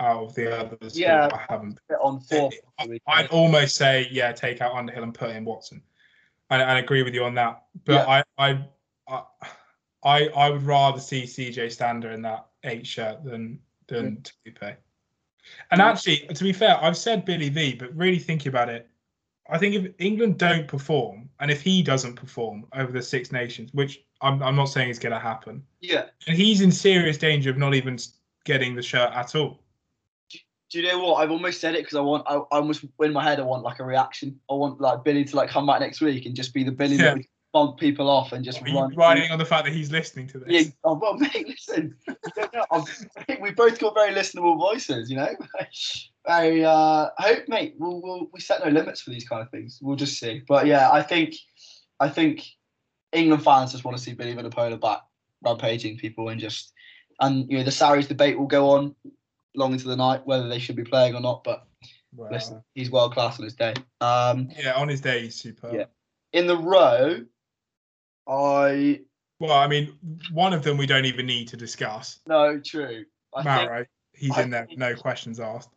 [0.00, 0.98] out of the others.
[0.98, 1.28] Yeah.
[1.32, 1.78] I haven't.
[2.00, 2.50] on four.
[2.78, 5.82] I- I'd almost say yeah, take out Underhill and put in Watson,
[6.50, 7.62] and I agree with you on that.
[7.84, 8.64] But I, I,
[9.08, 9.22] I,
[10.04, 14.76] I, I would rather see CJ Stander in that eight shirt than than Tupe.
[15.70, 15.90] And Yeah.
[15.90, 18.88] actually, to be fair, I've said Billy V, but really thinking about it,
[19.50, 23.70] I think if England don't perform, and if he doesn't perform over the Six Nations,
[23.74, 26.06] which I'm, I'm not saying is going to happen, yeah.
[26.28, 27.98] and he's in serious danger of not even
[28.44, 29.61] getting the shirt at all.
[30.72, 31.16] Do you know what?
[31.16, 32.24] I've almost said it because I want.
[32.26, 33.38] I, I almost in my head.
[33.38, 34.40] I want like a reaction.
[34.50, 36.96] I want like Billy to like come back next week and just be the Billy
[36.96, 37.02] Yeah.
[37.02, 38.94] that would bump people off and just Are you run.
[38.96, 40.46] riding on the fact that he's listening to this?
[40.48, 40.70] Yeah.
[40.82, 41.94] Oh, well, mate, listen.
[42.08, 42.80] I
[43.26, 45.10] think we both got very listenable voices.
[45.10, 45.36] You know.
[46.26, 47.74] I uh, hope, mate.
[47.78, 49.78] We'll, we'll we set no limits for these kind of things.
[49.82, 50.40] We'll just see.
[50.48, 51.34] But yeah, I think,
[52.00, 52.46] I think
[53.12, 55.02] England fans just want to see Billy Vunipola back,
[55.44, 56.72] rampaging people and just,
[57.20, 58.94] and you know the Sarries debate will go on
[59.54, 61.44] long into the night whether they should be playing or not.
[61.44, 61.66] But
[62.14, 62.28] Wow.
[62.30, 63.74] listen, he's world class on his day.
[64.00, 65.74] Um, Yeah, on his day, he's superb.
[65.74, 65.86] Yeah.
[66.32, 67.24] in the row,
[68.28, 69.00] I
[69.40, 69.98] Well, I mean,
[70.32, 72.20] one of them we don't even need to discuss.
[72.26, 73.04] no true.
[73.34, 75.70] I think Maro, he's I in there, think- no questions asked.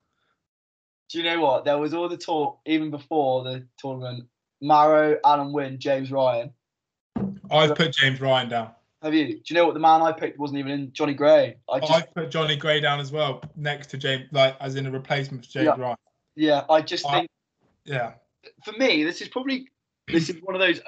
[1.10, 1.66] Do you know what?
[1.66, 4.28] There was all the talk even before the tournament.
[4.62, 6.52] Maro, Alun Wyn, James Ryan.
[7.52, 8.72] I've put James Ryan down.
[9.02, 9.28] Have you?
[9.36, 10.94] Do you know what the man I picked wasn't even in?
[10.94, 11.58] Johnny Gray.
[11.72, 14.88] I just, I've put Johnny Gray down as well, next to James, like as in
[14.88, 15.76] a replacement for James Yeah.
[15.82, 15.98] Ryan.
[16.36, 17.30] yeah, I just I- think
[17.86, 18.14] Yeah,
[18.64, 19.70] for me, this is probably
[20.08, 20.82] this is one of those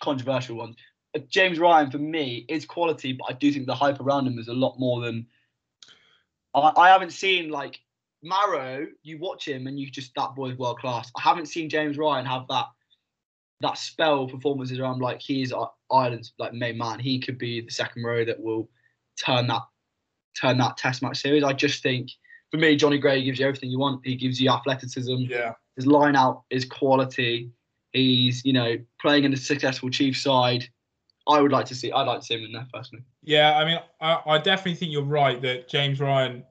[0.00, 0.76] controversial ones.
[1.14, 4.38] Uh, James Ryan for me is quality, but I do think the hype around him
[4.38, 5.26] is a lot more than.
[6.54, 7.80] I, I haven't seen like
[8.22, 8.86] Maro.
[9.02, 11.10] You watch him and you just that boy's world class.
[11.16, 12.66] I haven't seen James Ryan have that
[13.60, 15.52] that spell performances around like he's
[15.90, 16.98] Ireland's like main man.
[16.98, 18.68] He could be the second row that will
[19.22, 19.62] turn that
[20.40, 21.44] turn that Test match series.
[21.44, 22.10] I just think
[22.50, 24.00] for me, Johnny Gray gives you everything you want.
[24.04, 25.52] He gives you athleticism yeah.
[25.76, 27.50] his line out is quality.
[27.92, 30.68] He's you know playing in a successful Chiefs side.
[31.28, 31.92] I would like to see.
[31.92, 33.04] I'd like to see him in there personally.
[33.22, 36.44] Yeah, I mean, I, I definitely think you're right that James Ryan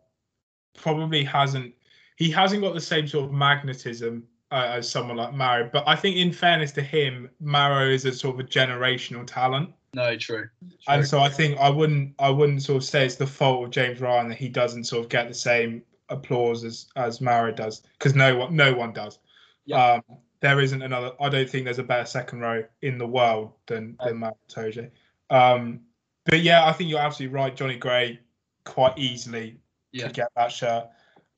[0.78, 1.74] probably hasn't.
[2.18, 5.70] He hasn't got the same sort of magnetism uh, as someone like Maro.
[5.72, 9.72] But I think, in fairness to him, Maro is a sort of a generational talent.
[9.94, 10.48] No, true.
[10.48, 10.50] true.
[10.88, 13.72] And so I think I wouldn't I wouldn't sort of say it's the fault of
[13.72, 17.82] James Ryan that he doesn't sort of get the same applause as as Maro does
[17.98, 19.20] because no one no one does.
[19.66, 19.84] Yeah.
[19.84, 20.04] Um,
[20.42, 21.12] there isn't another.
[21.20, 24.90] I don't think there's a better second row in the world than than Maro Itoje.
[25.30, 25.82] Um,
[26.26, 27.56] but yeah, I think you're absolutely right.
[27.56, 28.20] Johnny Gray
[28.64, 29.58] quite easily
[29.92, 30.06] yeah.
[30.06, 30.88] could get that shirt.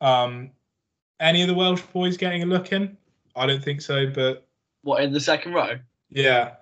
[0.02, 0.52] Um,
[1.20, 2.98] any of the Welsh boys getting a look in?
[3.36, 4.48] I don't think so, but
[4.84, 5.80] what in the second row?
[6.10, 6.56] Yeah.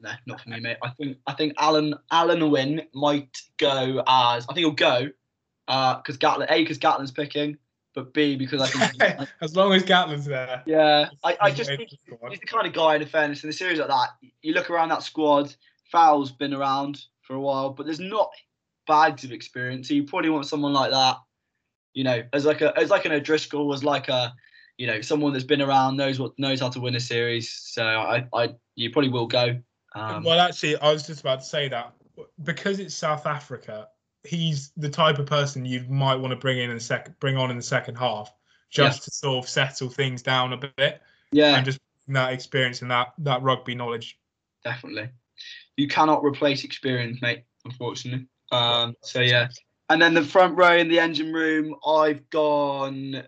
[0.00, 0.76] No, not for me, mate.
[0.82, 5.08] I think I think Alun Alun Wyn might go as I think he'll go
[5.66, 7.56] because uh, Gatland A because Gatland's picking,
[7.94, 10.62] but B because I think as long as Gatland's there.
[10.66, 12.96] Yeah, I, I just think he's the kind of guy.
[12.96, 14.10] In fairness, in a series like that,
[14.42, 15.54] you look around that squad.
[15.90, 18.30] Farrell's been around for a while, but there's not
[18.86, 19.88] bags of experience.
[19.88, 21.16] So you probably want someone like that,
[21.94, 24.34] you know, as like a as like an O'Driscoll, as like a
[24.78, 27.50] you know someone that's been around, knows what knows how to win a series.
[27.52, 29.60] So I I you probably will go.
[29.94, 31.92] Um, well, actually, I was just about to say that
[32.42, 33.88] because it's South Africa,
[34.24, 37.50] he's the type of person you might want to bring in and second bring on
[37.50, 38.32] in the second half
[38.70, 39.04] just yeah.
[39.04, 41.02] to sort of settle things down a bit.
[41.30, 41.56] Yeah.
[41.56, 44.18] And just that experience and that that rugby knowledge.
[44.64, 45.10] Definitely.
[45.76, 48.26] You cannot replace experience, mate, unfortunately.
[48.50, 49.48] Um so yeah.
[49.88, 53.24] And then the front row in the engine room, I've gone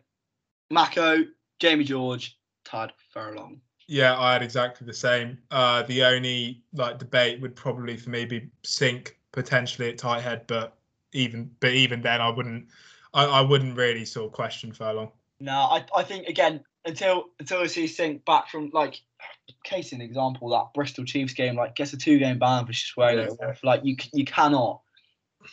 [0.75, 1.25] Mako,
[1.61, 3.61] Jamie George, Tadhg Furlong.
[3.87, 5.39] Yeah, I had exactly the same.
[5.51, 10.47] Uh, the only like debate would probably for me be Sink potentially at tight head,
[10.47, 10.77] but
[11.13, 12.67] even but even then I wouldn't
[13.13, 15.11] I, I wouldn't really sort of question Furlong.
[15.41, 19.01] No, I, I think again until until we see Sink back from like
[19.65, 23.37] case in example that Bristol Chiefs game like gets a two game ban for swearing
[23.41, 23.51] yeah.
[23.51, 24.81] it like you you cannot.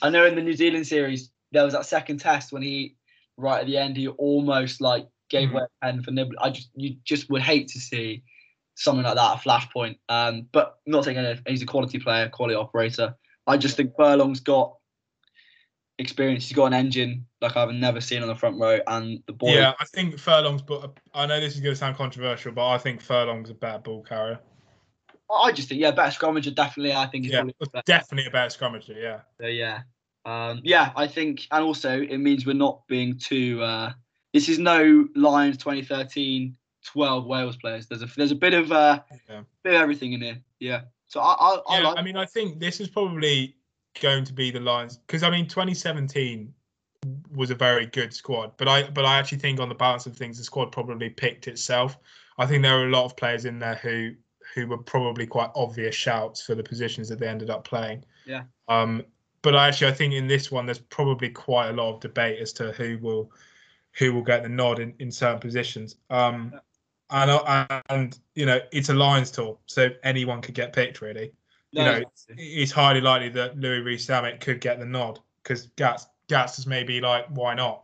[0.01, 2.95] I know in the New Zealand series there was that second test when he
[3.41, 5.57] right at the end he almost like gave mm-hmm.
[5.57, 6.35] away a pen for Nibble.
[6.39, 8.23] I just you just would hate to see
[8.75, 9.97] something like that a flashpoint.
[10.09, 11.43] Um, but not saying anything.
[11.47, 13.15] He's a quality player, quality operator.
[13.47, 14.75] I just think Furlong's got
[15.97, 16.47] experience.
[16.47, 19.49] He's got an engine like I've never seen on the front row, and the ball.
[19.49, 20.61] Yeah, I think Furlong's.
[20.61, 23.79] But I know this is going to sound controversial, but I think Furlong's a better
[23.79, 24.39] ball carrier.
[25.33, 26.93] I just think yeah, better scrummager definitely.
[26.93, 27.43] I think yeah,
[27.85, 29.01] definitely a better scrummager.
[29.01, 29.21] Yeah.
[29.39, 29.81] So yeah,
[30.25, 33.61] um, yeah, I think, and also it means we're not being too.
[33.61, 33.91] Uh,
[34.33, 36.55] this is no Lions 2013
[36.85, 37.87] 12 Wales players.
[37.87, 38.99] There's a there's a bit of uh,
[39.29, 39.41] yeah.
[39.63, 40.41] bit of everything in here.
[40.59, 40.81] Yeah.
[41.07, 43.55] So I I, I, like I mean I think this is probably
[44.01, 46.53] going to be the Lions because I mean 2017
[47.35, 50.15] was a very good squad, but I but I actually think on the balance of
[50.15, 51.97] things the squad probably picked itself.
[52.37, 54.13] I think there were a lot of players in there who
[54.55, 58.03] who were probably quite obvious shouts for the positions that they ended up playing.
[58.25, 58.43] Yeah.
[58.67, 59.03] Um,
[59.41, 62.53] but actually, I think in this one there's probably quite a lot of debate as
[62.53, 63.31] to who will
[63.93, 65.95] who will get the nod in, in certain positions.
[66.09, 66.59] Um,
[67.09, 71.31] and and you know it's a Lions tour, so anyone could get picked really.
[71.73, 75.67] No, you know, it's, it's highly likely that Louis Rees-Zammit could get the nod because
[75.77, 77.83] Gats Gats is maybe like, why not?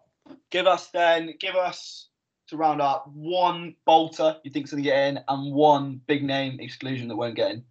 [0.49, 2.09] Give us then, give us
[2.47, 6.59] to round up one bolter you think's going to get in, and one big name
[6.59, 7.63] exclusion that won't get in.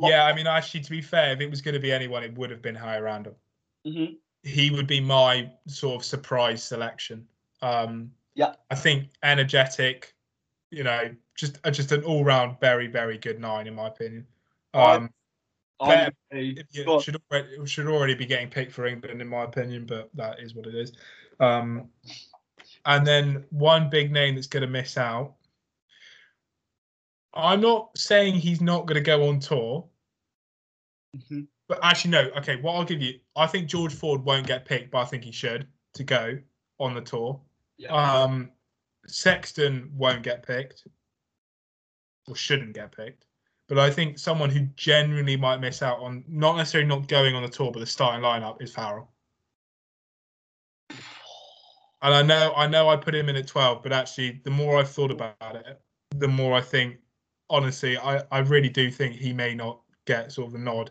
[0.00, 2.36] Yeah, I mean, actually, to be fair, if it was going to be anyone, it
[2.36, 3.36] would have been Harry Randall.
[3.86, 4.14] Mm-hmm.
[4.42, 7.26] He would be my sort of surprise selection.
[7.62, 10.14] Um, yeah, I think energetic,
[10.70, 14.26] you know, just uh, just an all round very very good nine in my opinion.
[14.74, 15.10] Um,
[15.80, 16.12] better,
[17.00, 20.54] should already, should already be getting picked for England in my opinion, but that is
[20.54, 20.92] what it is.
[21.40, 21.88] Um,
[22.86, 25.34] and then one big name that's going to miss out.
[27.34, 29.86] I'm not saying he's not going to go on tour.
[31.16, 31.42] Mm-hmm.
[31.68, 32.30] But actually, no.
[32.36, 35.24] Okay, what I'll give you, I think George Ford won't get picked, but I think
[35.24, 36.38] he should to go
[36.78, 37.40] on the tour.
[37.78, 37.92] Yeah.
[37.92, 38.50] Um,
[39.06, 40.86] Sexton won't get picked
[42.28, 43.26] or shouldn't get picked.
[43.68, 47.42] But I think someone who genuinely might miss out on not necessarily not going on
[47.42, 49.10] the tour, but the starting lineup is Farrell.
[52.02, 54.78] And I know I know I put him in at 12, but actually the more
[54.78, 55.80] I've thought about it,
[56.10, 56.98] the more I think
[57.50, 60.90] honestly, I, I really do think he may not get sort of a nod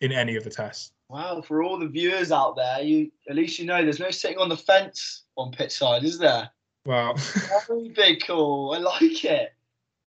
[0.00, 0.92] in any of the tests.
[1.08, 4.38] Wow, for all the viewers out there, you at least you know there's no sitting
[4.38, 6.50] on the fence on Pitchside, is there?
[6.84, 7.14] Wow.
[7.68, 8.74] Very big cool.
[8.74, 9.54] I like it.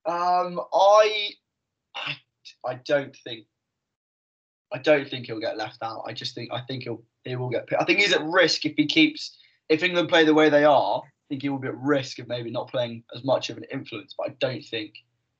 [0.05, 1.29] Um, I,
[1.95, 2.17] I,
[2.65, 3.45] I don't think,
[4.73, 6.03] I don't think he'll get left out.
[6.07, 7.67] I just think, I think he'll, he will get.
[7.79, 9.37] I think he's at risk if he keeps,
[9.69, 11.01] if England play the way they are.
[11.03, 13.65] I think he will be at risk of maybe not playing as much of an
[13.71, 14.15] influence.
[14.17, 14.93] But I don't think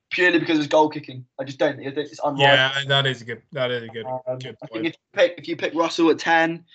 [0.09, 1.25] purely because it's goal kicking.
[1.39, 2.43] I just don't think it's unlikely.
[2.45, 3.41] Yeah, that is a good.
[3.51, 4.05] That is a good.
[4.05, 6.65] Um, good I think if you pick if you pick Russell at ten,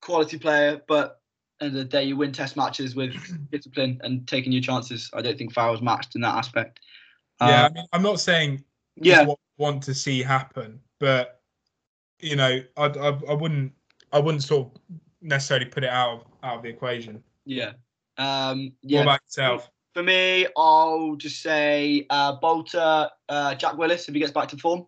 [0.00, 1.20] quality player, but
[1.60, 3.14] end of the day you win test matches with
[3.50, 5.10] discipline and taking your chances.
[5.12, 6.80] I don't think Farrell's matched in that aspect.
[7.40, 8.64] yeah, I Um, mean, I'm not saying
[8.96, 11.40] yeah, what I want to see happen, but
[12.20, 13.72] you know, I, I I wouldn't
[14.12, 14.80] I wouldn't sort of
[15.20, 17.22] necessarily put it out of out of the equation.
[17.44, 17.72] yeah,
[18.16, 18.98] um, yeah.
[18.98, 19.70] What about yourself?
[19.98, 24.56] For me, I'll just say uh, Bolter, uh, Jack Willis if he gets back to
[24.56, 24.86] form.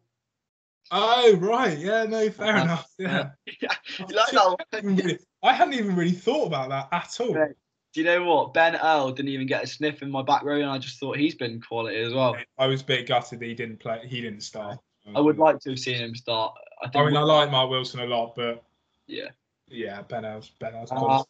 [0.93, 2.89] Oh right, yeah, no, fair Uh, enough.
[2.97, 3.31] Yeah,
[3.61, 4.31] yeah, like
[4.71, 7.35] that I hadn't even really thought about that at all.
[7.35, 7.51] Right.
[7.93, 8.55] Do you know what?
[8.55, 11.17] Ben Earl didn't even get a sniff in my back row, and I just thought
[11.17, 12.37] he's been quality as well.
[12.57, 14.03] I was a bit gutted that he didn't play.
[14.07, 14.79] He didn't start.
[15.13, 16.55] I would like to have seen him start.
[16.85, 17.03] I think.
[17.03, 18.63] I mean, I like Mark Wilson a lot, but
[19.09, 19.31] Yeah.
[19.67, 20.93] yeah, Ben Ells, Ben Ells.
[20.93, 21.25] Uh,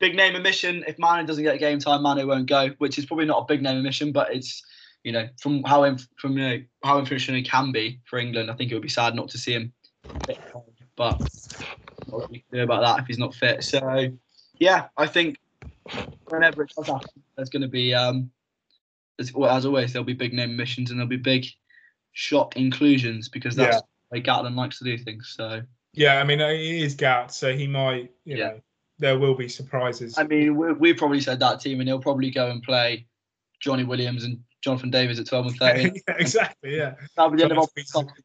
[0.00, 0.84] big name omission.
[0.88, 3.62] If Manu doesn't get game time, Manu won't go, which is probably not a big
[3.62, 4.62] name omission, but it's
[5.04, 8.50] you know from how inf- from you know how influential he can be for England.
[8.50, 9.72] I think it would be sad not to see him.
[10.96, 11.20] But
[12.06, 13.62] what we can do about that if he's not fit.
[13.62, 14.08] So
[14.58, 15.38] yeah, I think
[16.28, 18.30] whenever it does happen, there's going to be um,
[19.18, 21.46] as, well, as always there'll be big name omissions and there'll be big
[22.12, 23.80] shock inclusions because that's Yeah.
[24.10, 25.32] the way Gatland likes to do things.
[25.36, 28.12] So yeah, I mean, it is Gat, so he might.
[28.24, 28.46] You Yeah.
[28.48, 28.60] know,
[29.00, 30.16] there will be surprises.
[30.18, 33.06] I mean, we, we probably said that team, and he'll probably go and play
[33.60, 35.94] Johnny Williams and Jonathan Davies at 12 and 13.
[36.06, 36.76] yeah, exactly.
[36.76, 37.68] Yeah, That'll be the end of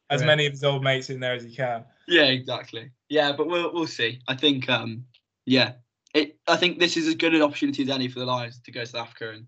[0.09, 0.27] As career.
[0.27, 1.83] many of his old mates in there as he can.
[2.07, 2.91] Yeah, exactly.
[3.09, 4.19] Yeah, but we'll we'll see.
[4.27, 5.05] I think, um,
[5.45, 5.73] yeah,
[6.13, 6.37] it.
[6.47, 8.81] I think this is as good an opportunity as any for the Lions to go
[8.81, 9.45] to South Africa and,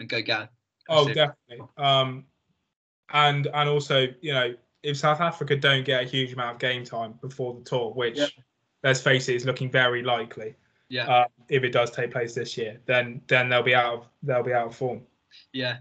[0.00, 0.48] and go Gad.
[0.88, 1.14] Oh, it.
[1.14, 1.66] definitely.
[1.76, 2.24] Um,
[3.12, 6.84] and and also, you know, if South Africa don't get a huge amount of game
[6.84, 8.26] time before the tour, which Yeah.
[8.84, 10.54] let's face it, is looking very likely.
[10.90, 14.08] Yeah, Uh, if it does take place this year, then then they'll be out of
[14.22, 15.02] they'll be out of form.
[15.52, 15.78] yeah.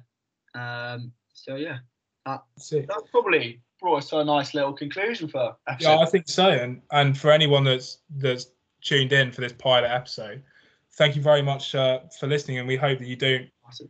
[0.55, 1.78] Um, so yeah,
[2.26, 2.88] That's it.
[2.88, 5.89] that's probably brought us to a nice little conclusion for episode.
[5.89, 6.49] Yeah, I think so.
[6.49, 8.47] And and for anyone that's that's
[8.82, 10.43] tuned in for this pilot episode,
[10.93, 12.58] thank you very much uh, for listening.
[12.58, 13.47] And we hope that you don't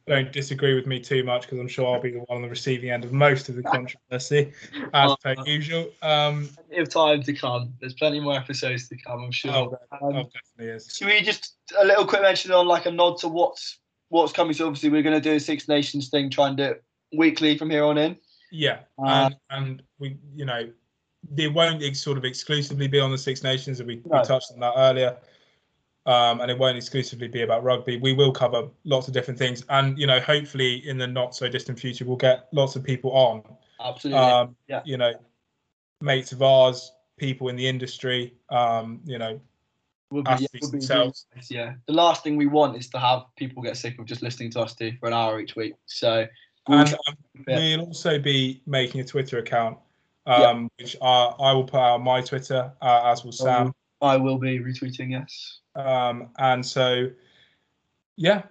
[0.08, 2.50] don't disagree with me too much because I'm sure I'll be the one on the
[2.50, 4.52] receiving end of most of the controversy,
[4.94, 5.90] as per Uh, usual.
[6.02, 7.74] Um, Plenty of time to come.
[7.80, 9.24] There's plenty more episodes to come.
[9.24, 9.52] I'm sure.
[9.52, 10.96] oh, Um, oh, definitely is.
[10.96, 14.54] Should we just a little quick mention on like a nod to what's what's coming?
[14.54, 16.84] So obviously we're going to do a Six Nations thing, try and do it
[17.16, 18.18] weekly from here on in.
[18.52, 20.70] Yeah, Uh, and, and we, you know,
[21.30, 23.84] they won't sort of exclusively be on the Six Nations.
[23.84, 24.20] We, No.
[24.22, 25.18] we touched on that earlier,
[26.08, 27.98] um, and it won't exclusively be about rugby.
[27.98, 31.48] We will cover lots of different things, and you know, hopefully in the not so
[31.50, 33.44] distant future, we'll get lots of people on.
[33.84, 34.20] Absolutely.
[34.24, 34.82] Um, Yeah.
[34.86, 35.14] You know,
[36.02, 38.34] mates of ours, people in the industry.
[38.50, 39.40] Um, you know,
[40.26, 41.26] athletes would themselves.
[41.36, 41.74] nice, yeah.
[41.86, 44.62] The last thing we want is to have people get sick of just listening to
[44.62, 45.74] us do for an hour each week.
[45.86, 46.26] So
[46.70, 49.78] we'll and um, and keep it- we'll also be making a Twitter account,
[50.26, 50.36] Yeah.
[50.36, 53.74] um, which I, I will put out on my Twitter, uh, as will Sam.
[54.02, 55.12] I will be retweeting.
[55.12, 57.10] Yes, Um, and so,
[58.16, 58.44] yeah,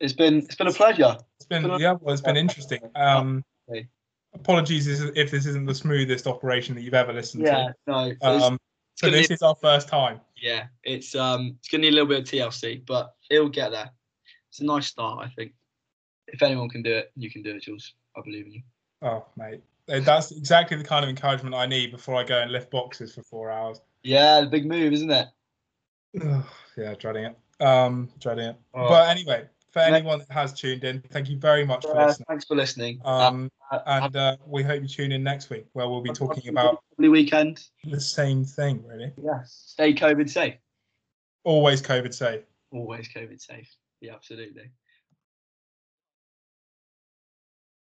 [0.00, 1.16] it's been it's been a pleasure.
[1.36, 2.80] it's been Can I- yeah, well, it's been interesting.
[2.96, 3.44] Um,
[4.34, 8.10] apologies if this isn't the smoothest operation that you've ever listened Yeah, no, to.
[8.10, 8.58] it's, Um,
[8.96, 10.20] so this is our first time.
[10.36, 13.90] yeah, it's um it's gonna need a little bit of TLC, but it'll get there.
[14.48, 15.52] It's a nice start, I think.
[16.28, 17.94] If anyone can do it, you can do it, Jools.
[18.16, 18.62] I believe in you.
[19.02, 22.50] Oh, mate, Uh, that's exactly the kind of encouragement I need before I go and
[22.50, 23.80] lift boxes for four hours.
[24.02, 25.28] Yeah, the big move, isn't it?
[26.20, 26.44] Ugh,
[26.76, 27.64] yeah, dreading it.
[27.64, 28.56] Um, dreading it.
[28.74, 32.06] All But anyway, for anyone that has tuned in, thank you very much for Uh,
[32.08, 32.26] listening.
[32.28, 33.00] thanks for listening.
[33.04, 36.48] Um, Uh, and uh, we hope you tune in next week, where we'll be talking
[36.50, 37.68] about the weekend.
[37.84, 39.10] the same thing, really.
[39.16, 39.62] Yes.
[39.68, 40.56] Stay COVID safe.
[41.44, 42.42] Always COVID safe.
[42.70, 43.74] Always COVID safe.
[44.02, 44.70] Yeah, absolutely.